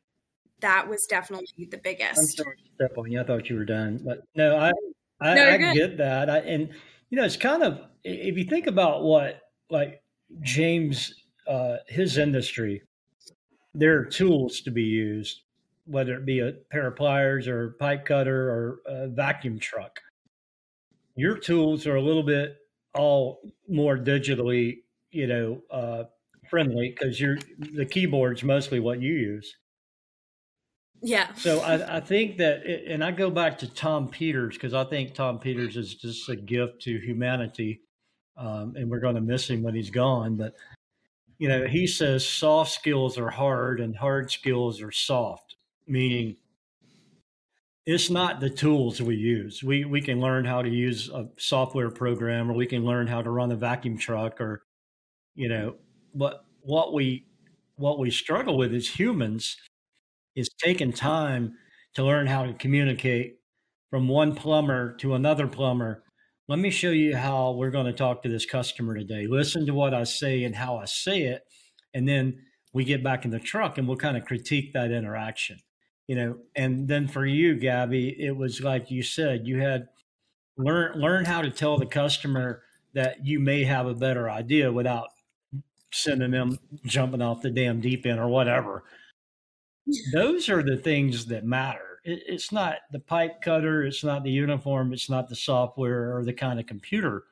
[0.59, 2.19] that was definitely the biggest.
[2.19, 3.21] I'm sorry to step on you.
[3.21, 4.71] I thought you were done, but no, I
[5.19, 6.29] I, no, I get that.
[6.29, 6.69] I, and
[7.15, 10.03] you know, it's kind of if you think about what like
[10.41, 12.81] James, uh, his industry,
[13.73, 15.43] there are tools to be used,
[15.85, 19.97] whether it be a pair of pliers or pipe cutter or a vacuum truck.
[21.15, 22.57] Your tools are a little bit
[22.93, 24.79] all more digitally,
[25.11, 26.03] you know, uh,
[26.49, 29.55] friendly because you're the keyboard's mostly what you use.
[31.05, 31.31] Yeah.
[31.35, 34.83] So I, I think that, it, and I go back to Tom Peters because I
[34.85, 37.81] think Tom Peters is just a gift to humanity,
[38.35, 40.35] um, and we're going to miss him when he's gone.
[40.35, 40.55] But
[41.37, 46.37] you know, he says soft skills are hard and hard skills are soft, meaning
[47.85, 49.63] it's not the tools we use.
[49.63, 53.21] We we can learn how to use a software program, or we can learn how
[53.21, 54.63] to run a vacuum truck, or
[55.35, 55.75] you know,
[56.15, 57.27] but what we
[57.75, 59.57] what we struggle with as humans
[60.35, 61.53] is taking time
[61.95, 63.37] to learn how to communicate
[63.89, 66.03] from one plumber to another plumber.
[66.47, 69.27] Let me show you how we're going to talk to this customer today.
[69.27, 71.43] Listen to what I say and how I say it.
[71.93, 72.39] And then
[72.73, 75.59] we get back in the truck and we'll kind of critique that interaction.
[76.07, 79.87] You know, and then for you, Gabby, it was like you said, you had
[80.57, 82.61] learn learn how to tell the customer
[82.93, 85.07] that you may have a better idea without
[85.91, 88.83] sending them jumping off the damn deep end or whatever
[90.13, 91.99] those are the things that matter.
[92.03, 96.23] It, it's not the pipe cutter, it's not the uniform, it's not the software or
[96.23, 97.23] the kind of computer,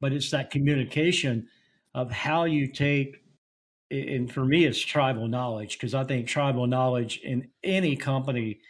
[0.00, 1.48] but it's that communication
[1.94, 3.22] of how you take.
[3.90, 8.60] And for me, it's tribal knowledge because I think tribal knowledge in any company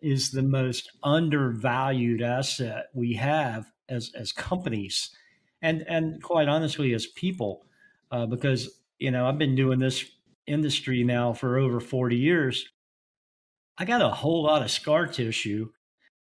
[0.00, 5.10] is the most undervalued asset we have as as companies,
[5.62, 7.66] and and quite honestly as people,
[8.10, 10.04] uh, because you know I've been doing this
[10.46, 12.68] industry now for over 40 years,
[13.78, 15.70] I got a whole lot of scar tissue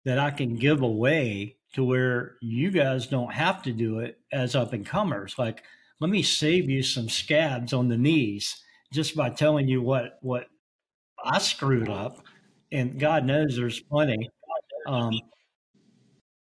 [0.05, 4.55] that I can give away to where you guys don't have to do it as
[4.55, 5.35] up and comers.
[5.37, 5.63] Like,
[5.99, 10.47] let me save you some scabs on the knees just by telling you what what
[11.23, 12.23] I screwed up,
[12.71, 14.29] and God knows there's plenty.
[14.87, 15.19] Um,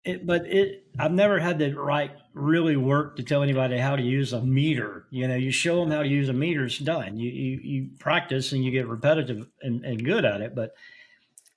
[0.04, 4.02] it, but it, I've never had to write really work to tell anybody how to
[4.02, 5.06] use a meter.
[5.12, 7.18] You know, you show them how to use a meter, it's done.
[7.18, 10.56] You you, you practice and you get repetitive and, and good at it.
[10.56, 10.72] But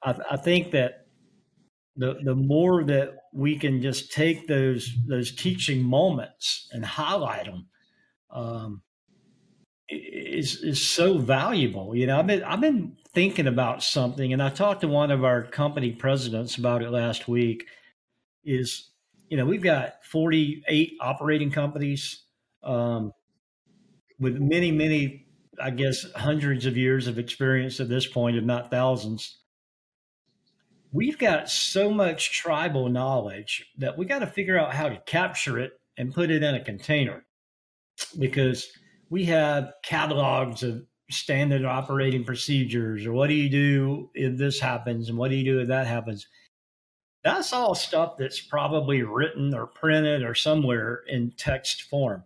[0.03, 1.07] I, I think that
[1.97, 7.69] the the more that we can just take those those teaching moments and highlight them
[8.31, 8.83] um,
[9.89, 11.97] is is so valuable.
[11.97, 15.25] You know, I've been I've been thinking about something, and I talked to one of
[15.25, 17.65] our company presidents about it last week
[18.45, 18.91] is
[19.29, 22.25] you know we've got 48 operating companies
[22.63, 23.13] um,
[24.19, 25.27] with many many
[25.61, 29.39] i guess hundreds of years of experience at this point if not thousands.
[30.93, 35.59] We've got so much tribal knowledge that we got to figure out how to capture
[35.59, 37.25] it and put it in a container.
[38.17, 38.69] Because
[39.11, 45.09] we have catalogs of standard operating procedures or what do you do if this happens
[45.09, 46.27] and what do you do if that happens
[47.25, 52.23] that's all stuff that's probably written or printed or somewhere in text form.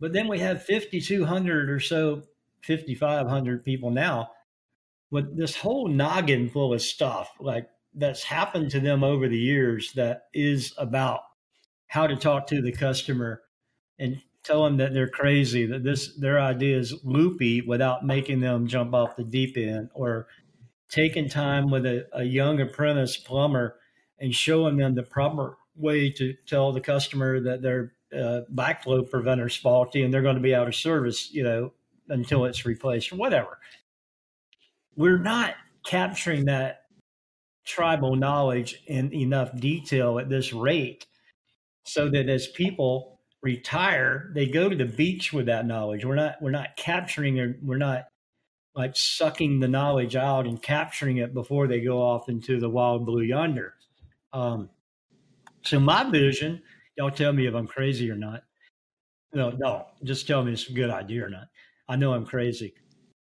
[0.00, 2.22] But then we have 5,200 or so,
[2.62, 4.30] 5,500 people now
[5.10, 9.92] with this whole noggin full of stuff like that's happened to them over the years
[9.92, 11.20] that is about
[11.86, 13.42] how to talk to the customer
[13.98, 18.66] and tell them that they're crazy, that this their idea is loopy without making them
[18.66, 20.28] jump off the deep end or
[20.88, 23.76] taking time with a, a young apprentice plumber
[24.20, 29.46] and showing them the proper way to tell the customer that their uh, backflow preventer
[29.46, 31.72] is faulty and they're going to be out of service, you know,
[32.08, 33.58] until it's replaced or whatever.
[34.96, 35.54] We're not
[35.84, 36.82] capturing that
[37.64, 41.06] tribal knowledge in enough detail at this rate
[41.84, 46.34] so that as people retire they go to the beach with that knowledge we're not
[46.40, 48.06] we're not capturing it we're not
[48.74, 53.06] like sucking the knowledge out and capturing it before they go off into the wild
[53.06, 53.74] blue yonder
[54.32, 54.70] um,
[55.62, 56.62] so my vision,
[56.96, 58.42] y'all tell me if I'm crazy or not.
[59.34, 61.48] No, no, just tell me it's a good idea or not.
[61.88, 62.74] I know I'm crazy.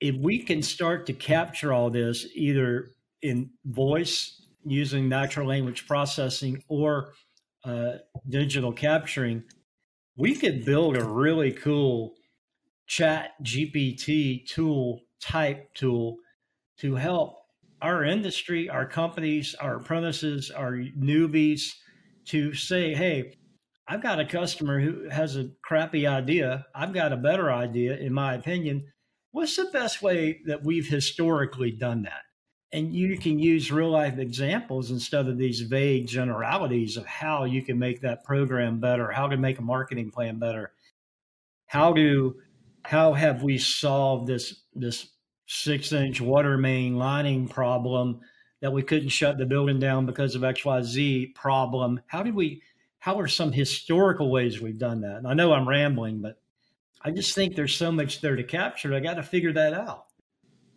[0.01, 2.89] if we can start to capture all this either
[3.21, 7.13] in voice using natural language processing or
[7.63, 7.93] uh,
[8.29, 9.43] digital capturing,
[10.17, 12.13] we could build a really cool
[12.87, 16.17] chat GPT tool type tool
[16.79, 17.37] to help
[17.81, 21.71] our industry, our companies, our apprentices, our newbies
[22.25, 23.37] to say, hey,
[23.87, 26.65] I've got a customer who has a crappy idea.
[26.73, 28.85] I've got a better idea, in my opinion.
[29.31, 32.21] What's the best way that we've historically done that?
[32.71, 37.61] And you can use real life examples instead of these vague generalities of how you
[37.61, 40.71] can make that program better, how to make a marketing plan better,
[41.67, 42.35] how do
[42.83, 45.14] how have we solved this this
[45.47, 48.19] six inch water main lining problem
[48.61, 51.99] that we couldn't shut the building down because of XYZ problem?
[52.07, 52.61] How did we
[52.99, 55.17] how are some historical ways we've done that?
[55.17, 56.39] And I know I'm rambling, but
[57.03, 58.95] I just think there's so much there to capture.
[58.95, 60.07] I got to figure that out.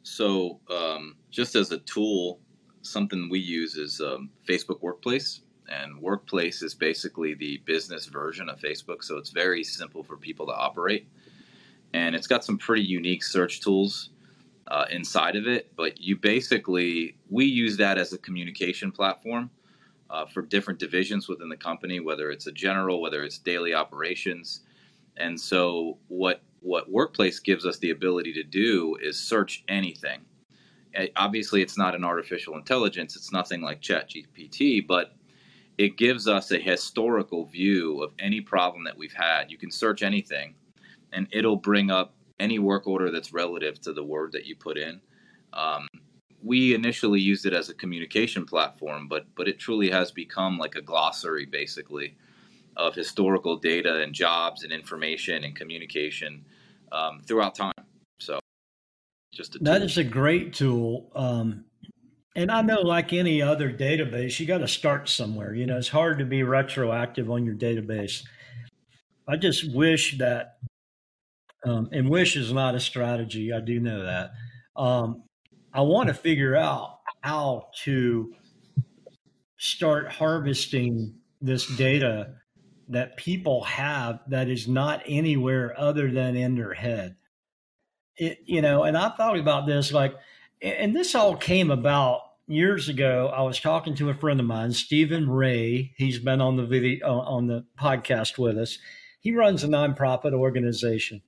[0.02, 2.40] So, um, just as a tool,
[2.82, 5.40] something we use is um, Facebook Workplace.
[5.70, 9.02] And Workplace is basically the business version of Facebook.
[9.02, 11.08] So, it's very simple for people to operate.
[11.94, 14.10] And it's got some pretty unique search tools
[14.70, 15.74] uh, inside of it.
[15.76, 19.50] But you basically, we use that as a communication platform
[20.10, 24.60] uh, for different divisions within the company, whether it's a general, whether it's daily operations.
[25.16, 30.20] And so, what what Workplace gives us the ability to do is search anything.
[31.16, 35.14] Obviously, it's not an artificial intelligence; it's nothing like ChatGPT, but
[35.76, 39.50] it gives us a historical view of any problem that we've had.
[39.50, 40.54] You can search anything,
[41.12, 44.78] and it'll bring up any work order that's relative to the word that you put
[44.78, 45.00] in.
[45.52, 45.86] Um,
[46.42, 50.76] we initially used it as a communication platform, but but it truly has become like
[50.76, 52.16] a glossary, basically,
[52.76, 56.44] of historical data and jobs and information and communication
[56.92, 57.72] um, throughout time.
[58.20, 58.38] So,
[59.32, 61.10] just a that is a great tool.
[61.14, 61.64] Um,
[62.36, 65.54] and I know, like any other database, you got to start somewhere.
[65.54, 68.22] You know, it's hard to be retroactive on your database.
[69.26, 70.58] I just wish that,
[71.64, 73.52] um, and wish is not a strategy.
[73.52, 74.30] I do know that.
[74.76, 75.24] Um,
[75.72, 78.34] I want to figure out how to
[79.58, 82.34] start harvesting this data
[82.88, 87.16] that people have that is not anywhere other than in their head.
[88.16, 90.14] It, you know, and I thought about this like,
[90.60, 93.30] and this all came about years ago.
[93.32, 95.92] I was talking to a friend of mine, Stephen Ray.
[95.96, 98.78] He's been on the video on the podcast with us.
[99.20, 101.22] He runs a nonprofit organization,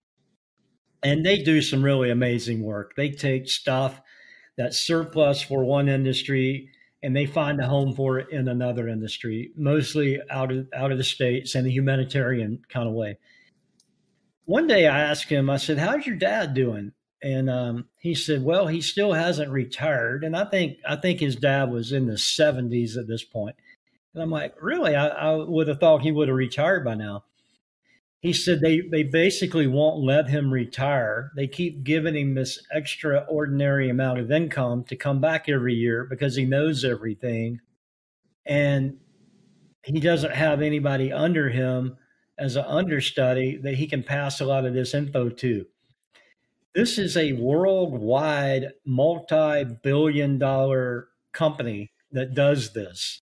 [1.02, 2.94] and they do some really amazing work.
[2.96, 4.00] They take stuff
[4.56, 6.70] that's surplus for one industry
[7.02, 10.98] and they find a home for it in another industry, mostly out of out of
[10.98, 13.18] the states in a humanitarian kind of way.
[14.44, 18.44] One day I asked him, I said, "How's your dad doing?" And um, he said,
[18.44, 22.18] "Well, he still hasn't retired." And I think I think his dad was in the
[22.18, 23.56] seventies at this point.
[24.12, 24.94] And I'm like, "Really?
[24.94, 27.24] I, I would have thought he would have retired by now."
[28.20, 31.32] He said they, they basically won't let him retire.
[31.36, 36.36] They keep giving him this extraordinary amount of income to come back every year because
[36.36, 37.60] he knows everything.
[38.44, 38.98] And
[39.84, 41.96] he doesn't have anybody under him
[42.38, 45.64] as an understudy that he can pass a lot of this info to.
[46.74, 53.20] This is a worldwide multi billion dollar company that does this.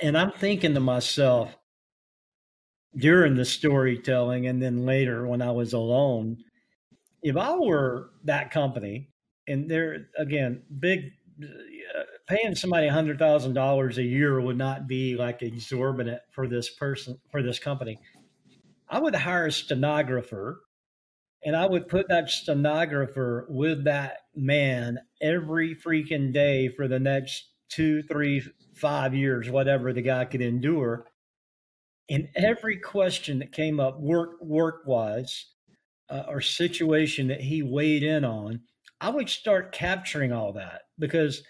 [0.00, 1.56] And I'm thinking to myself,
[2.96, 6.38] during the storytelling and then later when I was alone.
[7.22, 9.08] If I were that company,
[9.48, 15.16] and they're again big, uh, paying somebody hundred thousand dollars a year would not be
[15.16, 17.98] like exorbitant for this person for this company.
[18.88, 20.60] I would hire a stenographer,
[21.44, 27.48] and I would put that stenographer with that man every freaking day for the next
[27.68, 28.42] two, three,
[28.74, 31.06] five years, whatever the guy could endure
[32.08, 35.46] in every question that came up work work wise
[36.10, 38.60] uh, or situation that he weighed in on,
[39.00, 41.42] I would start capturing all that because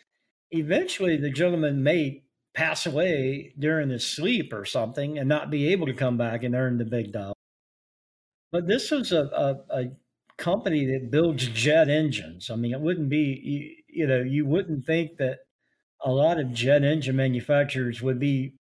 [0.50, 2.22] eventually the gentleman may
[2.54, 6.54] pass away during his sleep or something and not be able to come back and
[6.54, 7.34] earn the big dollar.
[8.52, 9.22] But this was a,
[9.70, 9.84] a, a
[10.36, 12.50] company that builds jet engines.
[12.50, 13.40] I mean, it wouldn't be,
[13.88, 15.38] you, you know, you wouldn't think that
[16.04, 18.54] a lot of jet engine manufacturers would be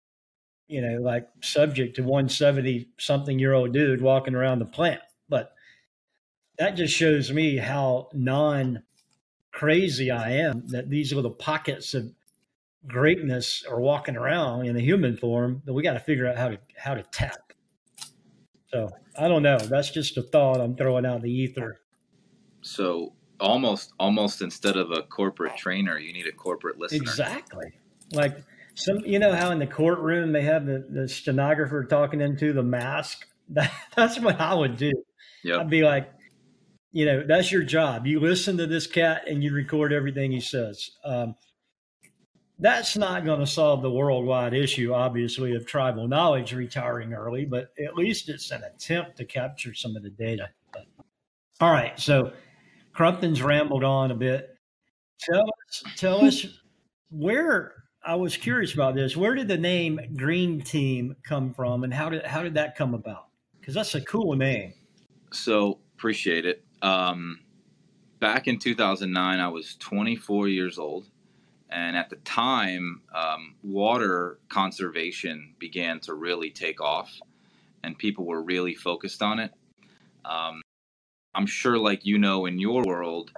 [0.71, 5.01] you know, like subject to 170 something year old dude walking around the plant.
[5.27, 5.53] But
[6.57, 8.83] that just shows me how non
[9.51, 12.11] crazy I am that these little pockets of
[12.87, 16.49] greatness are walking around in a human form that we got to figure out how
[16.49, 17.53] to how to tap.
[18.67, 19.57] So I don't know.
[19.57, 21.81] That's just a thought I'm throwing out the ether.
[22.61, 27.01] So almost almost instead of a corporate trainer, you need a corporate listener.
[27.01, 27.73] Exactly.
[28.13, 28.43] Like
[28.75, 32.63] some, you know how in the courtroom they have the, the stenographer talking into the
[32.63, 33.27] mask.
[33.53, 34.93] That, that's what I would do.
[35.43, 35.59] Yep.
[35.59, 36.09] I'd be like,
[36.93, 38.07] you know, that's your job.
[38.07, 40.91] You listen to this cat and you record everything he says.
[41.03, 41.35] Um,
[42.59, 47.73] that's not going to solve the worldwide issue, obviously, of tribal knowledge retiring early, but
[47.83, 50.49] at least it's an attempt to capture some of the data.
[50.71, 50.85] But,
[51.59, 52.31] all right, so
[52.93, 54.55] Crumpton's rambled on a bit.
[55.19, 56.45] Tell us, tell us
[57.09, 59.15] where I was curious about this.
[59.15, 62.93] Where did the name Green Team come from, and how did how did that come
[62.93, 63.27] about?
[63.59, 64.73] Because that's a cool name.
[65.31, 66.63] So appreciate it.
[66.81, 67.39] Um,
[68.19, 71.05] back in 2009, I was 24 years old
[71.71, 77.17] and at the time, um, water conservation began to really take off,
[77.81, 79.51] and people were really focused on it.
[80.25, 80.61] Um,
[81.33, 83.31] I'm sure, like you know, in your world,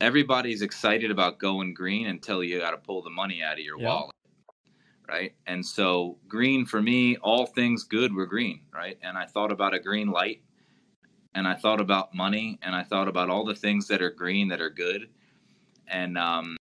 [0.00, 3.78] everybody's excited about going green until you got to pull the money out of your
[3.78, 3.86] Yeah.
[3.88, 4.16] wallet,
[5.08, 5.34] right?
[5.46, 8.98] And so, green for me, all things good were green, right?
[9.02, 10.42] And I thought about a green light,
[11.34, 14.48] and I thought about money, and I thought about all the things that are green
[14.48, 15.08] that are good,
[15.88, 16.56] and um,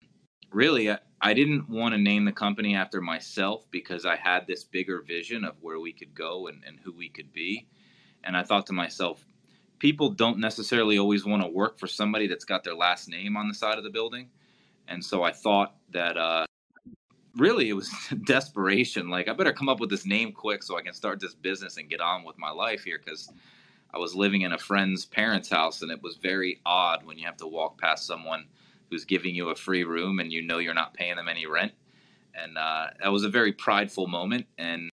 [0.51, 4.63] really I, I didn't want to name the company after myself because i had this
[4.63, 7.67] bigger vision of where we could go and, and who we could be
[8.23, 9.25] and i thought to myself
[9.83, 13.49] people don't necessarily always want to work for somebody that's got their last name on
[13.49, 14.29] the side of the building
[14.87, 16.45] and so i thought that uh,
[17.35, 17.91] really it was
[18.25, 21.35] desperation like i better come up with this name quick so i can start this
[21.35, 23.29] business and get on with my life here because
[23.93, 27.25] i was living in a friend's parents house and it was very odd when you
[27.25, 28.45] have to walk past someone
[28.93, 31.71] who's giving you a free room and you know you're not paying them any rent.
[32.35, 34.91] And uh, that was a very prideful moment and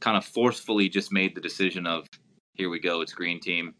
[0.00, 2.06] kind of forcefully just made the decision of
[2.54, 3.74] here we go, it's Green Team.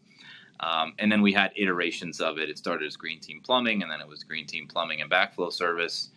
[0.59, 2.49] Um, and then we had iterations of it.
[2.49, 5.51] It started as Green Team Plumbing, and then it was Green Team Plumbing and Backflow
[5.51, 6.09] Service,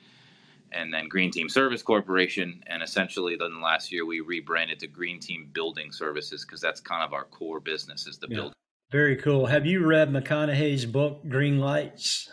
[0.73, 2.63] and then Green Team Service Corporation.
[2.67, 7.05] And essentially, then last year we rebranded to Green Team Building Services because that's kind
[7.05, 8.37] of our core business is the Yeah.
[8.37, 8.53] building.
[8.91, 9.47] Very cool.
[9.47, 12.31] Have you read McConaughey's book Green Lights?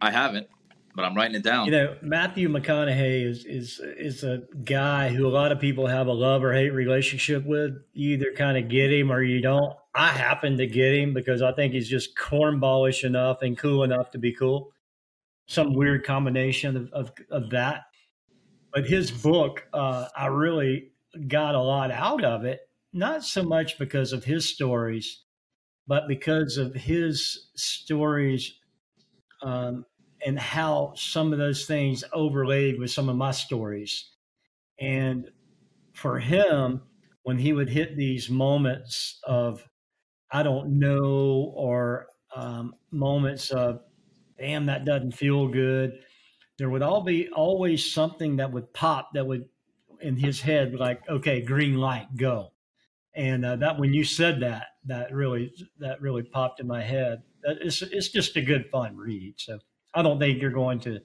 [0.00, 0.48] I haven't,
[0.94, 1.66] but I'm writing it down.
[1.66, 6.08] You know, Matthew McConaughey is is is a guy who a lot of people have
[6.08, 7.72] a love or hate relationship with.
[7.94, 9.72] You either kind of get him or you don't.
[9.98, 14.12] I happen to get him because I think he's just cornballish enough and cool enough
[14.12, 14.70] to be cool.
[15.48, 17.86] Some weird combination of of, of that.
[18.72, 20.92] But his book, uh, I really
[21.26, 22.60] got a lot out of it.
[22.92, 25.24] Not so much because of his stories,
[25.88, 28.54] but because of his stories
[29.42, 29.84] um,
[30.24, 34.12] and how some of those things overlaid with some of my stories.
[34.78, 35.28] And
[35.92, 36.82] for him,
[37.24, 39.67] when he would hit these moments of,
[40.30, 43.80] I don't know, or um, moments of,
[44.38, 45.98] damn, that doesn't feel good,
[46.58, 49.46] there would all be always something that would pop that would
[50.00, 52.52] in his head like, okay, green light, go.
[53.14, 57.22] And uh, that when you said that, that really that really popped in my head.
[57.44, 59.34] It's it's just a good fun read.
[59.38, 59.58] So
[59.94, 61.00] I don't think you're going to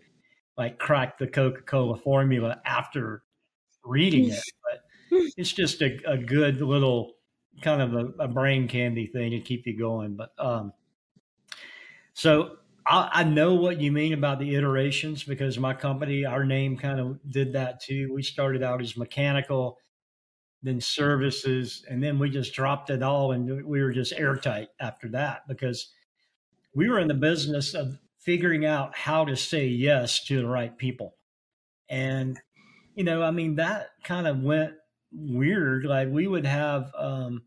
[0.57, 3.24] like crack the Coca Cola formula after
[3.84, 4.82] reading it, but
[5.38, 7.13] it's just a, a good little
[7.62, 10.16] kind of a, a brain candy thing to keep you going.
[10.16, 10.74] But um,
[12.14, 16.78] so I, I know what you mean about the iterations because my company, our name
[16.78, 18.12] kind of did that too.
[18.14, 19.78] We started out as mechanical,
[20.62, 25.10] then services, and then we just dropped it all and we were just airtight after
[25.10, 25.89] that because
[26.76, 30.78] we were in the business of figuring out how to say yes to the right
[30.78, 31.16] people.
[31.89, 32.39] And,
[32.95, 34.74] you know, I mean, that kind of went
[35.14, 35.86] weird.
[35.86, 37.43] Like we would have um,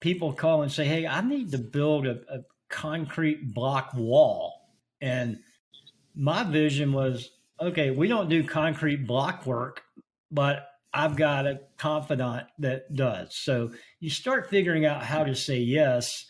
[0.00, 4.52] people call and say, Hey, I need to build a, a concrete block wall.
[5.00, 5.38] And
[6.14, 7.30] my vision was,
[7.60, 9.82] okay, we don't do concrete block work,
[10.30, 13.34] but I've got a confidant that does.
[13.34, 16.26] So you start figuring out how to say yes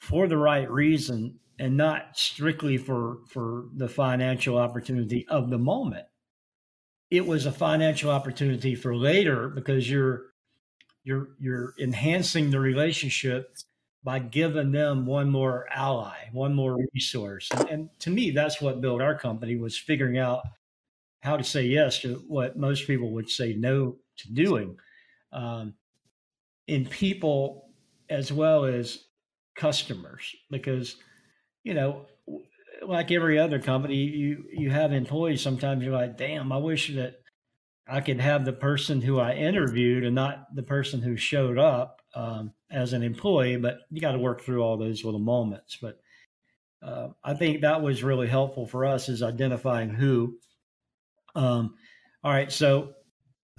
[0.00, 6.06] for the right reason and not strictly for for the financial opportunity of the moment.
[7.10, 10.26] It was a financial opportunity for later because you're
[11.02, 13.56] you're you're enhancing the relationship
[14.02, 17.48] by giving them one more ally, one more resource.
[17.52, 20.42] And, and to me, that's what built our company was figuring out
[21.20, 24.76] how to say yes to what most people would say no to doing
[25.32, 25.74] um,
[26.66, 27.68] in people
[28.08, 29.04] as well as
[29.54, 30.96] customers because
[31.64, 32.06] you know
[32.86, 37.14] like every other company you you have employees sometimes you're like damn i wish that
[37.88, 42.00] i could have the person who i interviewed and not the person who showed up
[42.14, 46.00] um, as an employee but you got to work through all those little moments but
[46.82, 50.38] uh, I think that was really helpful for us is identifying who.
[51.34, 51.74] Um,
[52.24, 52.94] all right, so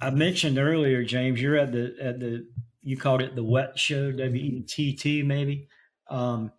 [0.00, 2.46] I mentioned earlier, James, you're at the at the
[2.82, 5.68] you called it the wet show, W E T T maybe.
[6.10, 6.52] Um,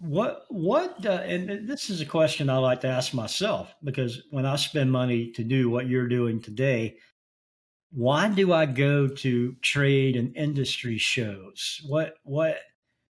[0.00, 4.46] what what uh, and this is a question I like to ask myself because when
[4.46, 6.96] I spend money to do what you're doing today,
[7.92, 11.82] why do I go to trade and industry shows?
[11.86, 12.58] What what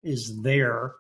[0.03, 0.95] is there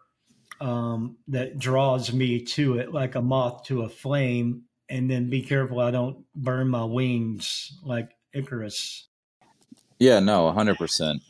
[0.61, 4.63] um, that draws me to it like a moth to a flame?
[4.89, 9.07] And then be careful I don't burn my wings like Icarus.
[9.99, 11.21] Yeah, no, hundred um, percent.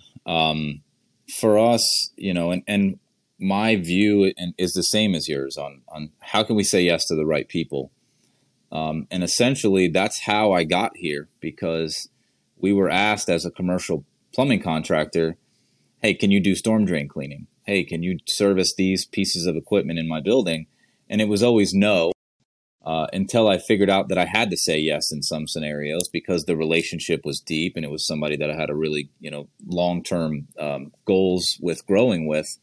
[1.40, 3.00] For us, you know, and and
[3.40, 7.16] my view is the same as yours on on how can we say yes to
[7.16, 7.92] the right people.
[8.72, 12.10] Um, and essentially, that's how I got here because
[12.58, 15.38] we were asked as a commercial plumbing contractor,
[16.02, 17.48] "Hey, can you do storm drain cleaning?
[17.66, 20.68] Hey, can you service these pieces of equipment in my building?"
[21.10, 22.12] And it was always no.
[22.84, 26.44] Uh, until I figured out that I had to say yes in some scenarios because
[26.44, 29.48] the relationship was deep and it was somebody that I had a really you know
[29.66, 32.58] long term um, goals with growing with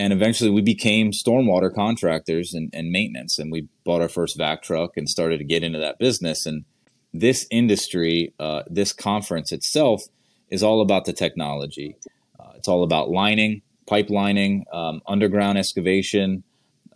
[0.00, 4.62] and eventually we became stormwater contractors and, and, maintenance and we bought our first vac
[4.62, 6.46] truck and started to get into that business.
[6.46, 6.64] And
[7.12, 10.04] this industry uh, this conference itself
[10.48, 11.96] is all about the technology.
[12.38, 16.44] Uh, it's all about lining pipelining um, underground excavation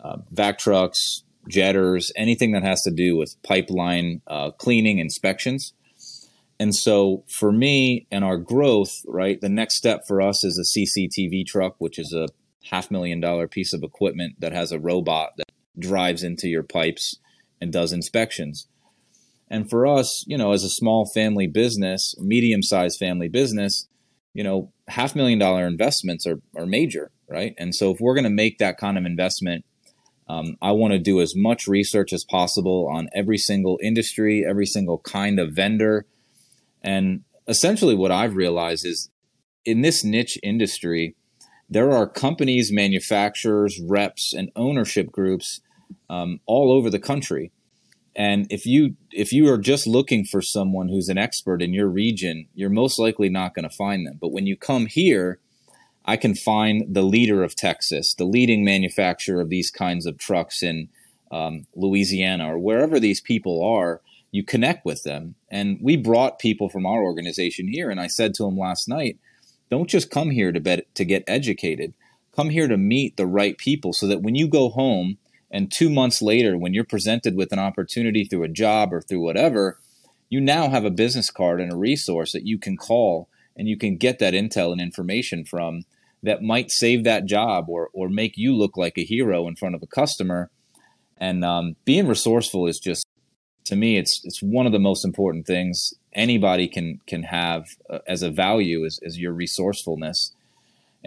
[0.02, 5.74] uh, vac trucks jetters anything that has to do with pipeline uh, cleaning inspections.
[6.58, 10.78] And so for me and our growth right the next step for us is a
[10.78, 12.28] cctv truck which is a
[12.70, 17.16] half million dollar piece of equipment that has a robot that drives into your pipes
[17.60, 18.68] and does inspections.
[19.48, 23.86] And for us, you know, as a small family business, medium sized family business,
[24.32, 27.54] you know, half million dollar investments are, are major, right?
[27.58, 29.64] And so if we're going to make that kind of investment,
[30.28, 34.66] um, I want to do as much research as possible on every single industry, every
[34.66, 36.06] single kind of vendor.
[36.82, 39.10] And essentially, what I've realized is
[39.64, 41.14] in this niche industry,
[41.68, 45.60] there are companies, manufacturers, reps, and ownership groups
[46.10, 47.52] um, all over the country.
[48.16, 51.88] And if you if you are just looking for someone who's an expert in your
[51.88, 54.18] region, you're most likely not going to find them.
[54.20, 55.40] But when you come here,
[56.04, 60.62] I can find the leader of Texas, the leading manufacturer of these kinds of trucks
[60.62, 60.90] in
[61.32, 64.00] um, Louisiana or wherever these people are.
[64.30, 67.88] You connect with them, and we brought people from our organization here.
[67.88, 69.18] And I said to them last night,
[69.70, 71.94] don't just come here to bet, to get educated.
[72.34, 75.18] Come here to meet the right people so that when you go home
[75.50, 79.20] and 2 months later when you're presented with an opportunity through a job or through
[79.20, 79.78] whatever,
[80.28, 83.76] you now have a business card and a resource that you can call and you
[83.76, 85.84] can get that intel and information from
[86.22, 89.74] that might save that job or or make you look like a hero in front
[89.74, 90.50] of a customer.
[91.18, 93.06] And um, being resourceful is just
[93.64, 97.98] to me, it's it's one of the most important things anybody can can have uh,
[98.06, 100.32] as a value is, is your resourcefulness.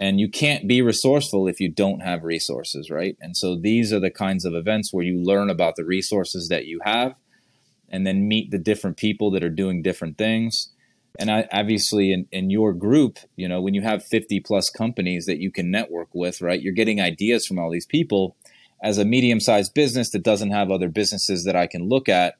[0.00, 3.16] And you can't be resourceful if you don't have resources right?
[3.20, 6.66] And so these are the kinds of events where you learn about the resources that
[6.66, 7.14] you have
[7.88, 10.68] and then meet the different people that are doing different things.
[11.18, 15.26] And I, obviously in, in your group you know when you have 50 plus companies
[15.26, 18.36] that you can network with right you're getting ideas from all these people.
[18.80, 22.36] As a medium sized business that doesn't have other businesses that i can look at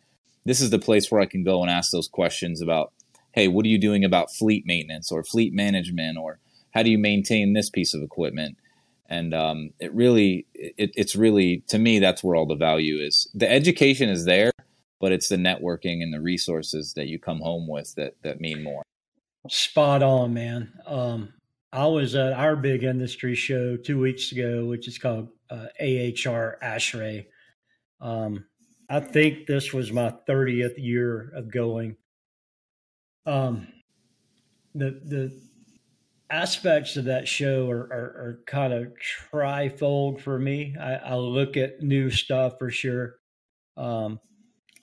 [0.48, 2.92] this is the place where I can go and ask those questions about,
[3.32, 6.40] hey, what are you doing about fleet maintenance or fleet management or
[6.72, 8.56] how do you maintain this piece of equipment?
[9.10, 13.30] And um, it really, it, it's really to me that's where all the value is.
[13.34, 14.52] The education is there,
[15.00, 18.62] but it's the networking and the resources that you come home with that that mean
[18.62, 18.82] more.
[19.48, 20.72] Spot on, man.
[20.86, 21.32] Um,
[21.72, 26.58] I was at our big industry show two weeks ago, which is called uh, AHR
[26.62, 27.26] ASHRAE.
[28.00, 28.44] Um,
[28.90, 31.96] I think this was my 30th year of going.
[33.26, 33.68] Um,
[34.74, 35.40] the the
[36.30, 38.92] aspects of that show are, are, are kind of
[39.32, 40.76] trifold for me.
[40.78, 43.16] I, I, look at new stuff for sure.
[43.78, 44.20] Um,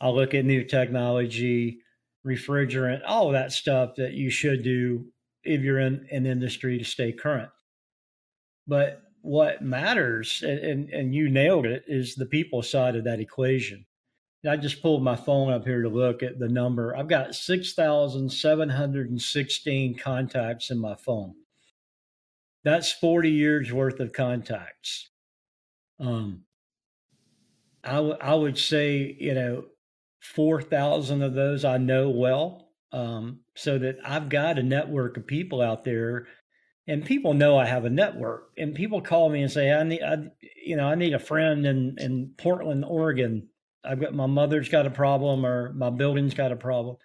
[0.01, 1.79] I look at new technology,
[2.25, 5.05] refrigerant, all that stuff that you should do
[5.43, 7.51] if you're in an industry to stay current.
[8.67, 13.19] But what matters, and, and, and you nailed it, is the people side of that
[13.19, 13.85] equation.
[14.47, 16.95] I just pulled my phone up here to look at the number.
[16.95, 21.35] I've got 6,716 contacts in my phone.
[22.63, 25.09] That's 40 years worth of contacts.
[25.99, 26.41] Um,
[27.83, 29.65] I, w- I would say, you know,
[30.21, 32.63] 4,000 of those I know well.
[32.91, 36.27] Um, so that I've got a network of people out there
[36.87, 38.51] and people know I have a network.
[38.57, 40.29] And people call me and say, "I need, I,
[40.63, 43.49] you know, I need a friend in in Portland, Oregon.
[43.87, 46.97] I've got my mother's got a problem, or my building's got a problem."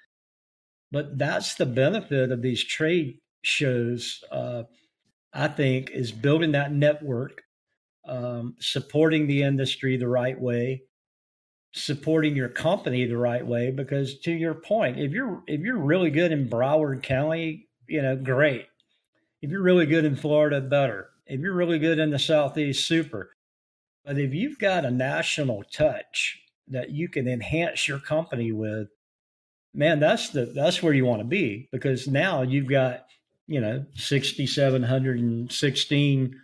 [0.93, 4.23] But that's the benefit of these trade shows.
[4.31, 4.65] Uh,
[5.33, 7.43] I think is building that network,
[8.07, 10.83] um, supporting the industry the right way,
[11.73, 13.71] supporting your company the right way.
[13.71, 18.17] Because to your point, if you're if you're really good in Broward County, you know,
[18.17, 18.67] great
[19.43, 21.11] if you're really good in Florida, better.
[21.27, 23.37] If you're really good in the Southeast, super.
[24.05, 26.39] But if you've got a national touch
[26.71, 28.89] that you can enhance your company with,
[29.75, 33.07] man, that's the that's where you want to be because now you've got
[33.47, 36.41] you know 6,716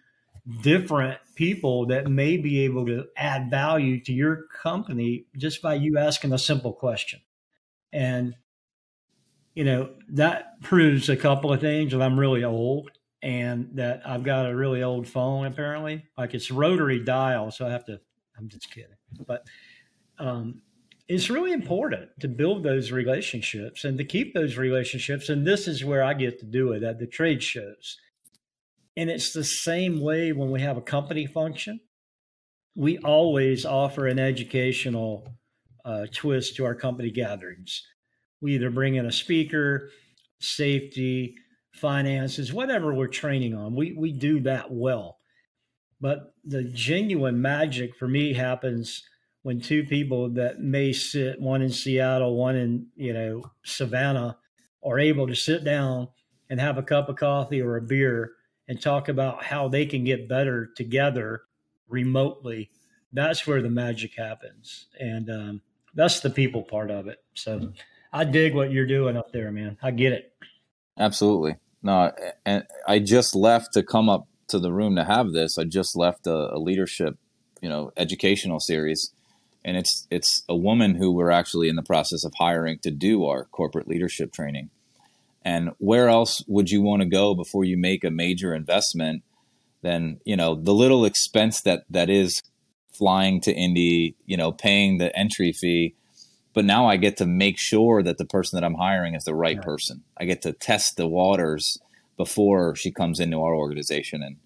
[0.62, 5.98] different people that may be able to add value to your company just by you
[5.98, 7.20] asking a simple question.
[7.92, 8.36] And
[9.54, 12.90] you know, that proves a couple of things that I'm really old
[13.22, 16.04] and that I've got a really old phone apparently.
[16.18, 18.00] Like it's rotary dial, so I have to
[18.38, 18.90] I'm just kidding.
[19.26, 19.46] But
[20.18, 20.62] um,
[21.08, 25.28] it's really important to build those relationships and to keep those relationships.
[25.28, 27.96] And this is where I get to do it at the trade shows.
[28.96, 31.80] And it's the same way when we have a company function.
[32.74, 35.28] We always offer an educational
[35.84, 37.82] uh, twist to our company gatherings
[38.40, 39.90] we either bring in a speaker,
[40.40, 41.34] safety,
[41.72, 43.74] finances, whatever we're training on.
[43.74, 45.18] We we do that well.
[46.00, 49.02] But the genuine magic for me happens
[49.46, 54.36] when two people that may sit, one in Seattle, one in, you know, Savannah,
[54.84, 56.08] are able to sit down
[56.50, 58.32] and have a cup of coffee or a beer
[58.66, 61.42] and talk about how they can get better together
[61.88, 62.70] remotely.
[63.12, 64.86] That's where the magic happens.
[64.98, 65.60] And um,
[65.94, 67.22] that's the people part of it.
[67.34, 67.72] So
[68.12, 69.78] I dig what you're doing up there, man.
[69.80, 70.32] I get it.
[70.98, 71.54] Absolutely.
[71.84, 72.10] No,
[72.44, 75.56] and I just left to come up to the room to have this.
[75.56, 77.16] I just left a, a leadership,
[77.62, 79.12] you know, educational series,
[79.66, 83.26] and it's it's a woman who we're actually in the process of hiring to do
[83.26, 84.70] our corporate leadership training.
[85.44, 89.22] And where else would you want to go before you make a major investment
[89.82, 92.42] than you know the little expense that that is
[92.94, 95.94] flying to Indy, you know, paying the entry fee
[96.56, 99.34] but now I get to make sure that the person that I'm hiring is the
[99.34, 100.04] right, person.
[100.16, 101.78] I get to test the waters
[102.16, 104.38] before she comes into our organization, and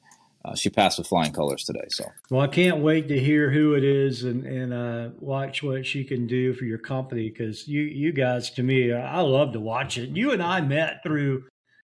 [0.45, 1.87] uh, she passed with flying colors today.
[1.89, 5.85] So, well, I can't wait to hear who it is and and uh, watch what
[5.85, 9.61] she can do for your company because you you guys, to me, I love to
[9.61, 10.11] watch it.
[10.11, 11.45] You and I met through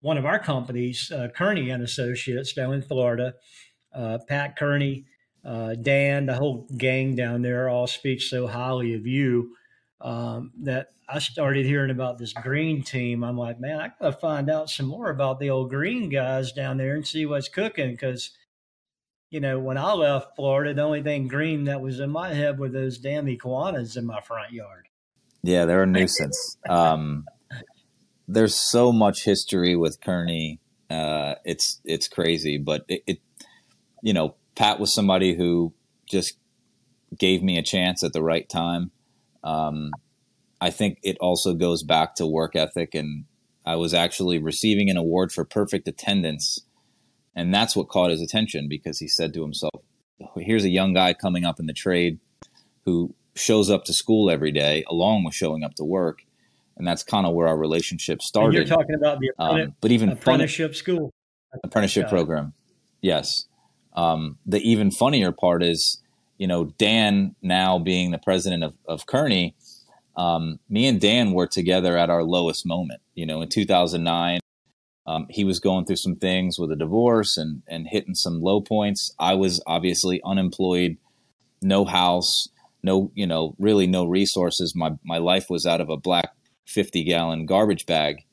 [0.02, 3.36] one of our companies, uh, Kearney and Associates, down in Florida.
[3.94, 5.06] Uh, Pat Kearney,
[5.44, 9.54] uh, Dan, the whole gang down there all speak so highly of you
[10.04, 13.24] um, that I started hearing about this green team.
[13.24, 16.78] I'm like, man, I gotta find out some more about the old green guys down
[16.78, 17.92] there and see what's cooking.
[17.92, 18.32] Because,
[19.30, 22.60] you know, when I left Florida, the only thing green that was in my head
[22.60, 24.88] were those damn iguanas in my front yard.
[25.44, 26.58] Yeah, they're a nuisance.
[26.70, 27.26] um,
[28.28, 30.60] there's so much history with Kearney.
[30.90, 33.20] Uh, it's it's crazy, but it, it,
[34.02, 35.74] you know, Pat was somebody who
[36.06, 36.38] just
[37.18, 38.92] gave me a chance at the right time
[39.44, 39.92] um,
[40.60, 42.94] I think it also goes back to work ethic.
[42.94, 43.26] And
[43.66, 46.60] I was actually receiving an award for perfect attendance.
[47.36, 49.74] And that's what caught his attention because he said to himself,
[50.38, 52.20] here's a young guy coming up in the trade
[52.86, 56.24] who shows up to school every day along with showing up to work.
[56.78, 58.60] And that's kind of where our relationship started.
[58.60, 61.12] And you're talking about the um, but even apprenticeship school,
[61.64, 62.54] apprenticeship program.
[63.02, 63.46] Yes.
[63.94, 66.01] Um, the even funnier part is
[66.42, 69.56] you know, Dan now being the president of, of Kearney,
[70.18, 73.00] um, me and Dan were together at our lowest moment.
[73.14, 74.40] You know, in 2009,
[75.06, 78.60] um, he was going through some things with a divorce and, and hitting some low
[78.60, 79.14] points.
[79.20, 80.98] I was obviously unemployed,
[81.62, 82.48] no house,
[82.82, 84.74] no, you know, really no resources.
[84.76, 86.32] My, my life was out of a black
[86.66, 88.24] 50 gallon garbage bag.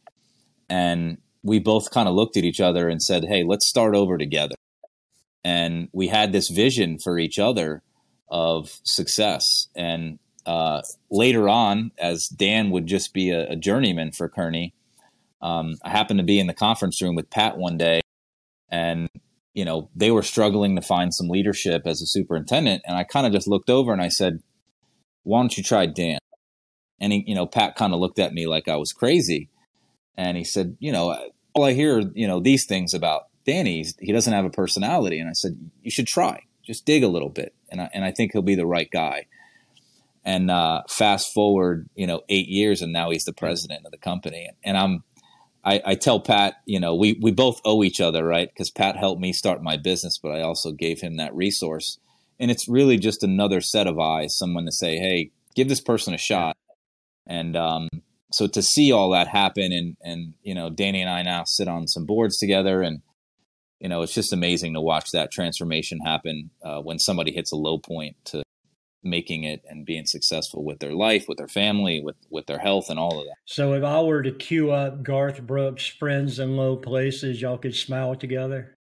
[0.70, 4.16] And we both kind of looked at each other and said, Hey, let's start over
[4.16, 4.54] together.
[5.44, 7.82] And we had this vision for each other
[8.30, 9.68] of success.
[9.76, 14.74] And uh, later on, as Dan would just be a, a journeyman for Kearney,
[15.40, 18.00] um, I happened to be in the conference room with Pat one day,
[18.70, 19.08] and
[19.54, 23.26] you know they were struggling to find some leadership as a superintendent, and I kind
[23.26, 24.40] of just looked over and I said,
[25.22, 26.18] "Why don't you try Dan?"
[27.00, 29.48] And he, you know, Pat kind of looked at me like I was crazy,
[30.16, 31.16] and he said, "You know,
[31.54, 35.30] all I hear, you know, these things about Danny, he doesn't have a personality." And
[35.30, 38.32] I said, "You should try." Just dig a little bit, and I, and I think
[38.32, 39.26] he'll be the right guy.
[40.22, 43.98] And uh, fast forward, you know, eight years, and now he's the president of the
[43.98, 44.50] company.
[44.62, 45.02] And I'm,
[45.64, 48.50] I, I tell Pat, you know, we we both owe each other, right?
[48.52, 51.98] Because Pat helped me start my business, but I also gave him that resource,
[52.38, 56.12] and it's really just another set of eyes, someone to say, hey, give this person
[56.12, 56.58] a shot,
[57.26, 57.88] and um,
[58.30, 61.68] so to see all that happen, and and you know, Danny and I now sit
[61.68, 63.00] on some boards together, and
[63.80, 67.56] you know, it's just amazing to watch that transformation happen uh, when somebody hits a
[67.56, 68.42] low point to
[69.04, 72.90] making it and being successful with their life, with their family, with with their health,
[72.90, 73.36] and all of that.
[73.44, 77.74] So, if I were to queue up Garth Brooks' "Friends in Low Places," y'all could
[77.74, 78.74] smile together.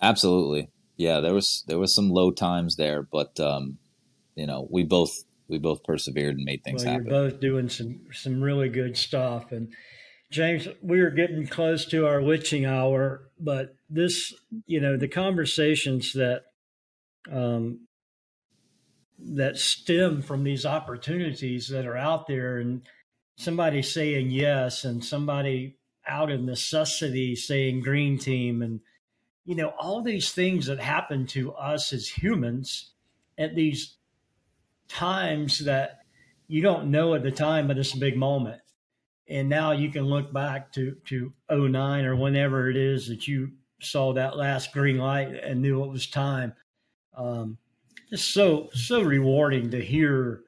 [0.00, 1.20] Absolutely, yeah.
[1.20, 3.78] There was there was some low times there, but um,
[4.34, 5.12] you know, we both
[5.48, 7.06] we both persevered and made things well, happen.
[7.06, 9.72] You're both doing some some really good stuff, and
[10.30, 14.34] James, we are getting close to our witching hour, but this,
[14.66, 16.42] you know, the conversations that
[17.30, 17.86] um,
[19.18, 22.82] that stem from these opportunities that are out there and
[23.36, 25.76] somebody saying yes and somebody
[26.06, 28.80] out of necessity saying green team and
[29.44, 32.90] you know all these things that happen to us as humans
[33.38, 33.96] at these
[34.88, 36.00] times that
[36.48, 38.60] you don't know at the time but it's a big moment.
[39.28, 43.52] And now you can look back to to 09 or whenever it is that you
[43.82, 46.54] saw that last green light and knew it was time.
[47.14, 47.58] Um,
[48.10, 50.42] just so so rewarding to hear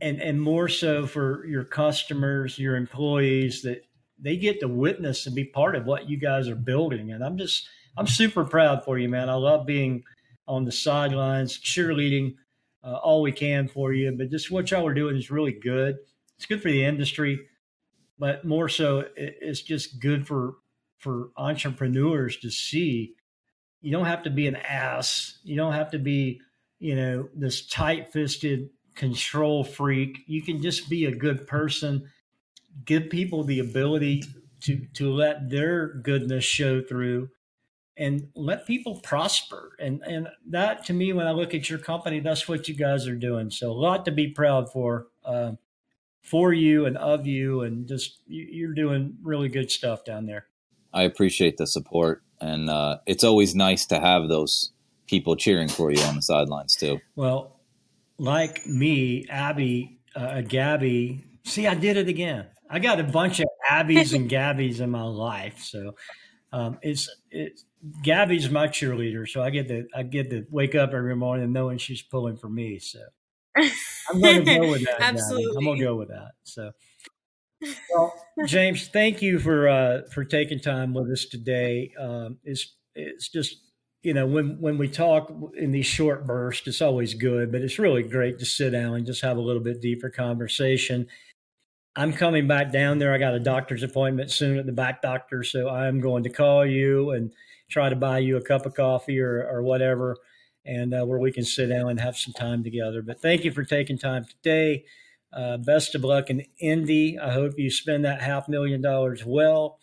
[0.00, 3.84] and and more so for your customers your employees that
[4.18, 7.12] they get to witness and be part of what you guys are building.
[7.12, 9.28] And i'm just i'm super proud for you man.
[9.28, 10.02] I love being
[10.48, 12.34] on the sidelines cheerleading
[12.84, 14.12] uh, all we can for you.
[14.12, 15.96] But just what y'all are doing is really good.
[16.36, 17.40] It's good for the industry
[18.18, 20.56] but more so it's just good for
[20.98, 23.14] for entrepreneurs to see
[23.80, 26.40] you don't have to be an ass you don't have to be
[26.78, 30.18] you know, this tight fisted control freak.
[30.26, 32.10] You can just be a good person,
[32.84, 34.24] give people the ability
[34.62, 37.30] to to let their goodness show through
[37.96, 39.72] and let people prosper.
[39.78, 43.06] And and that to me, when I look at your company, that's what you guys
[43.06, 43.50] are doing.
[43.50, 45.08] So a lot to be proud for.
[45.24, 45.52] Uh,
[46.22, 50.46] for you and of you, and just you're doing really good stuff down there.
[50.96, 54.72] I appreciate the support, and uh, it's always nice to have those
[55.06, 57.00] people cheering for you on the sidelines too.
[57.14, 57.60] Well,
[58.16, 61.22] like me, Abby, uh, Gabby.
[61.44, 62.46] See, I did it again.
[62.70, 65.96] I got a bunch of Abbies and Gabbies in my life, so
[66.50, 67.66] um, it's it's
[68.02, 69.28] Gabby's my cheerleader.
[69.28, 72.48] So I get to I get to wake up every morning knowing she's pulling for
[72.48, 72.78] me.
[72.78, 73.00] So
[73.54, 74.96] I'm going to go with that.
[74.98, 75.56] Absolutely, Gabby.
[75.58, 76.30] I'm going to go with that.
[76.44, 76.70] So.
[77.92, 78.14] Well,
[78.46, 81.92] James, thank you for uh, for taking time with us today.
[81.98, 83.56] Um, it's it's just
[84.06, 87.80] you know, when when we talk in these short bursts, it's always good, but it's
[87.80, 91.08] really great to sit down and just have a little bit deeper conversation.
[91.96, 93.12] I'm coming back down there.
[93.12, 96.64] I got a doctor's appointment soon at the back doctor, so I'm going to call
[96.64, 97.32] you and
[97.68, 100.16] try to buy you a cup of coffee or or whatever,
[100.64, 103.02] and uh, where we can sit down and have some time together.
[103.02, 104.84] But thank you for taking time today.
[105.36, 107.18] Uh, best of luck in Indy.
[107.18, 109.78] I hope you spend that half million dollars well.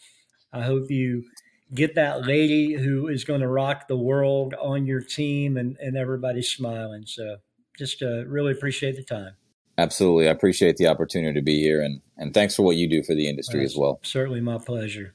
[0.51, 1.26] I hope you
[1.74, 5.95] get that lady who is going to rock the world on your team and, and
[5.95, 7.06] everybody's smiling.
[7.06, 7.38] So
[7.78, 9.34] just uh, really appreciate the time.
[9.78, 10.28] Absolutely.
[10.28, 13.14] I appreciate the opportunity to be here and, and thanks for what you do for
[13.16, 13.99] the industry well, as well.
[14.04, 15.14] Certainly my pleasure.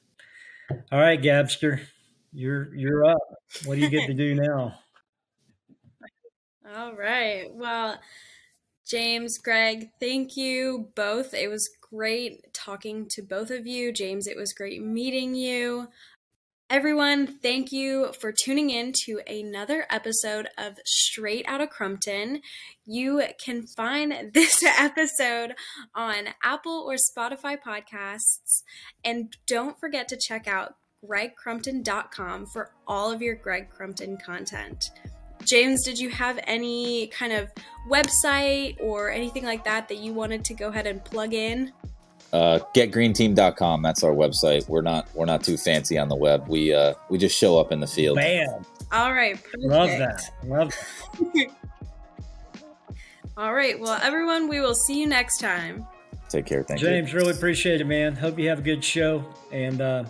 [0.93, 1.81] All right, Gabster,
[2.33, 3.19] you're, you're up.
[3.65, 4.75] What do you get to do now?
[6.77, 7.47] All right.
[7.53, 7.99] Well,
[8.89, 11.35] James, Greg, thank you both.
[11.35, 13.93] It was great talking to both of you.
[13.93, 15.89] James, it was great meeting you.
[16.71, 22.41] Everyone, thank you for tuning in to another episode of Straight Out of Crumpton.
[22.87, 25.55] You can find this episode
[25.95, 28.63] on Apple or Spotify podcasts.
[29.05, 34.91] And don't forget to check out gregcrumpton.com for all of your Greg Crumpton content.
[35.45, 37.51] James, did you have any kind of
[37.89, 41.73] website or anything like that that you wanted to go ahead and plug in?
[42.33, 44.69] uh, getgreenteam.com that's our website.
[44.69, 46.49] We're not we're not too fancy on the web.
[46.49, 48.17] We uh we just show up in the field.
[48.17, 48.65] Bam.
[48.93, 49.63] All right perfect.
[49.65, 50.23] love that.
[50.45, 50.75] Love
[51.35, 51.47] that.
[53.37, 55.87] All right well everyone we will see you next time.
[56.29, 56.63] Take care.
[56.63, 56.97] Thank james you.
[57.01, 58.15] James, really appreciate it man.
[58.15, 60.05] Hope you have a good show and uh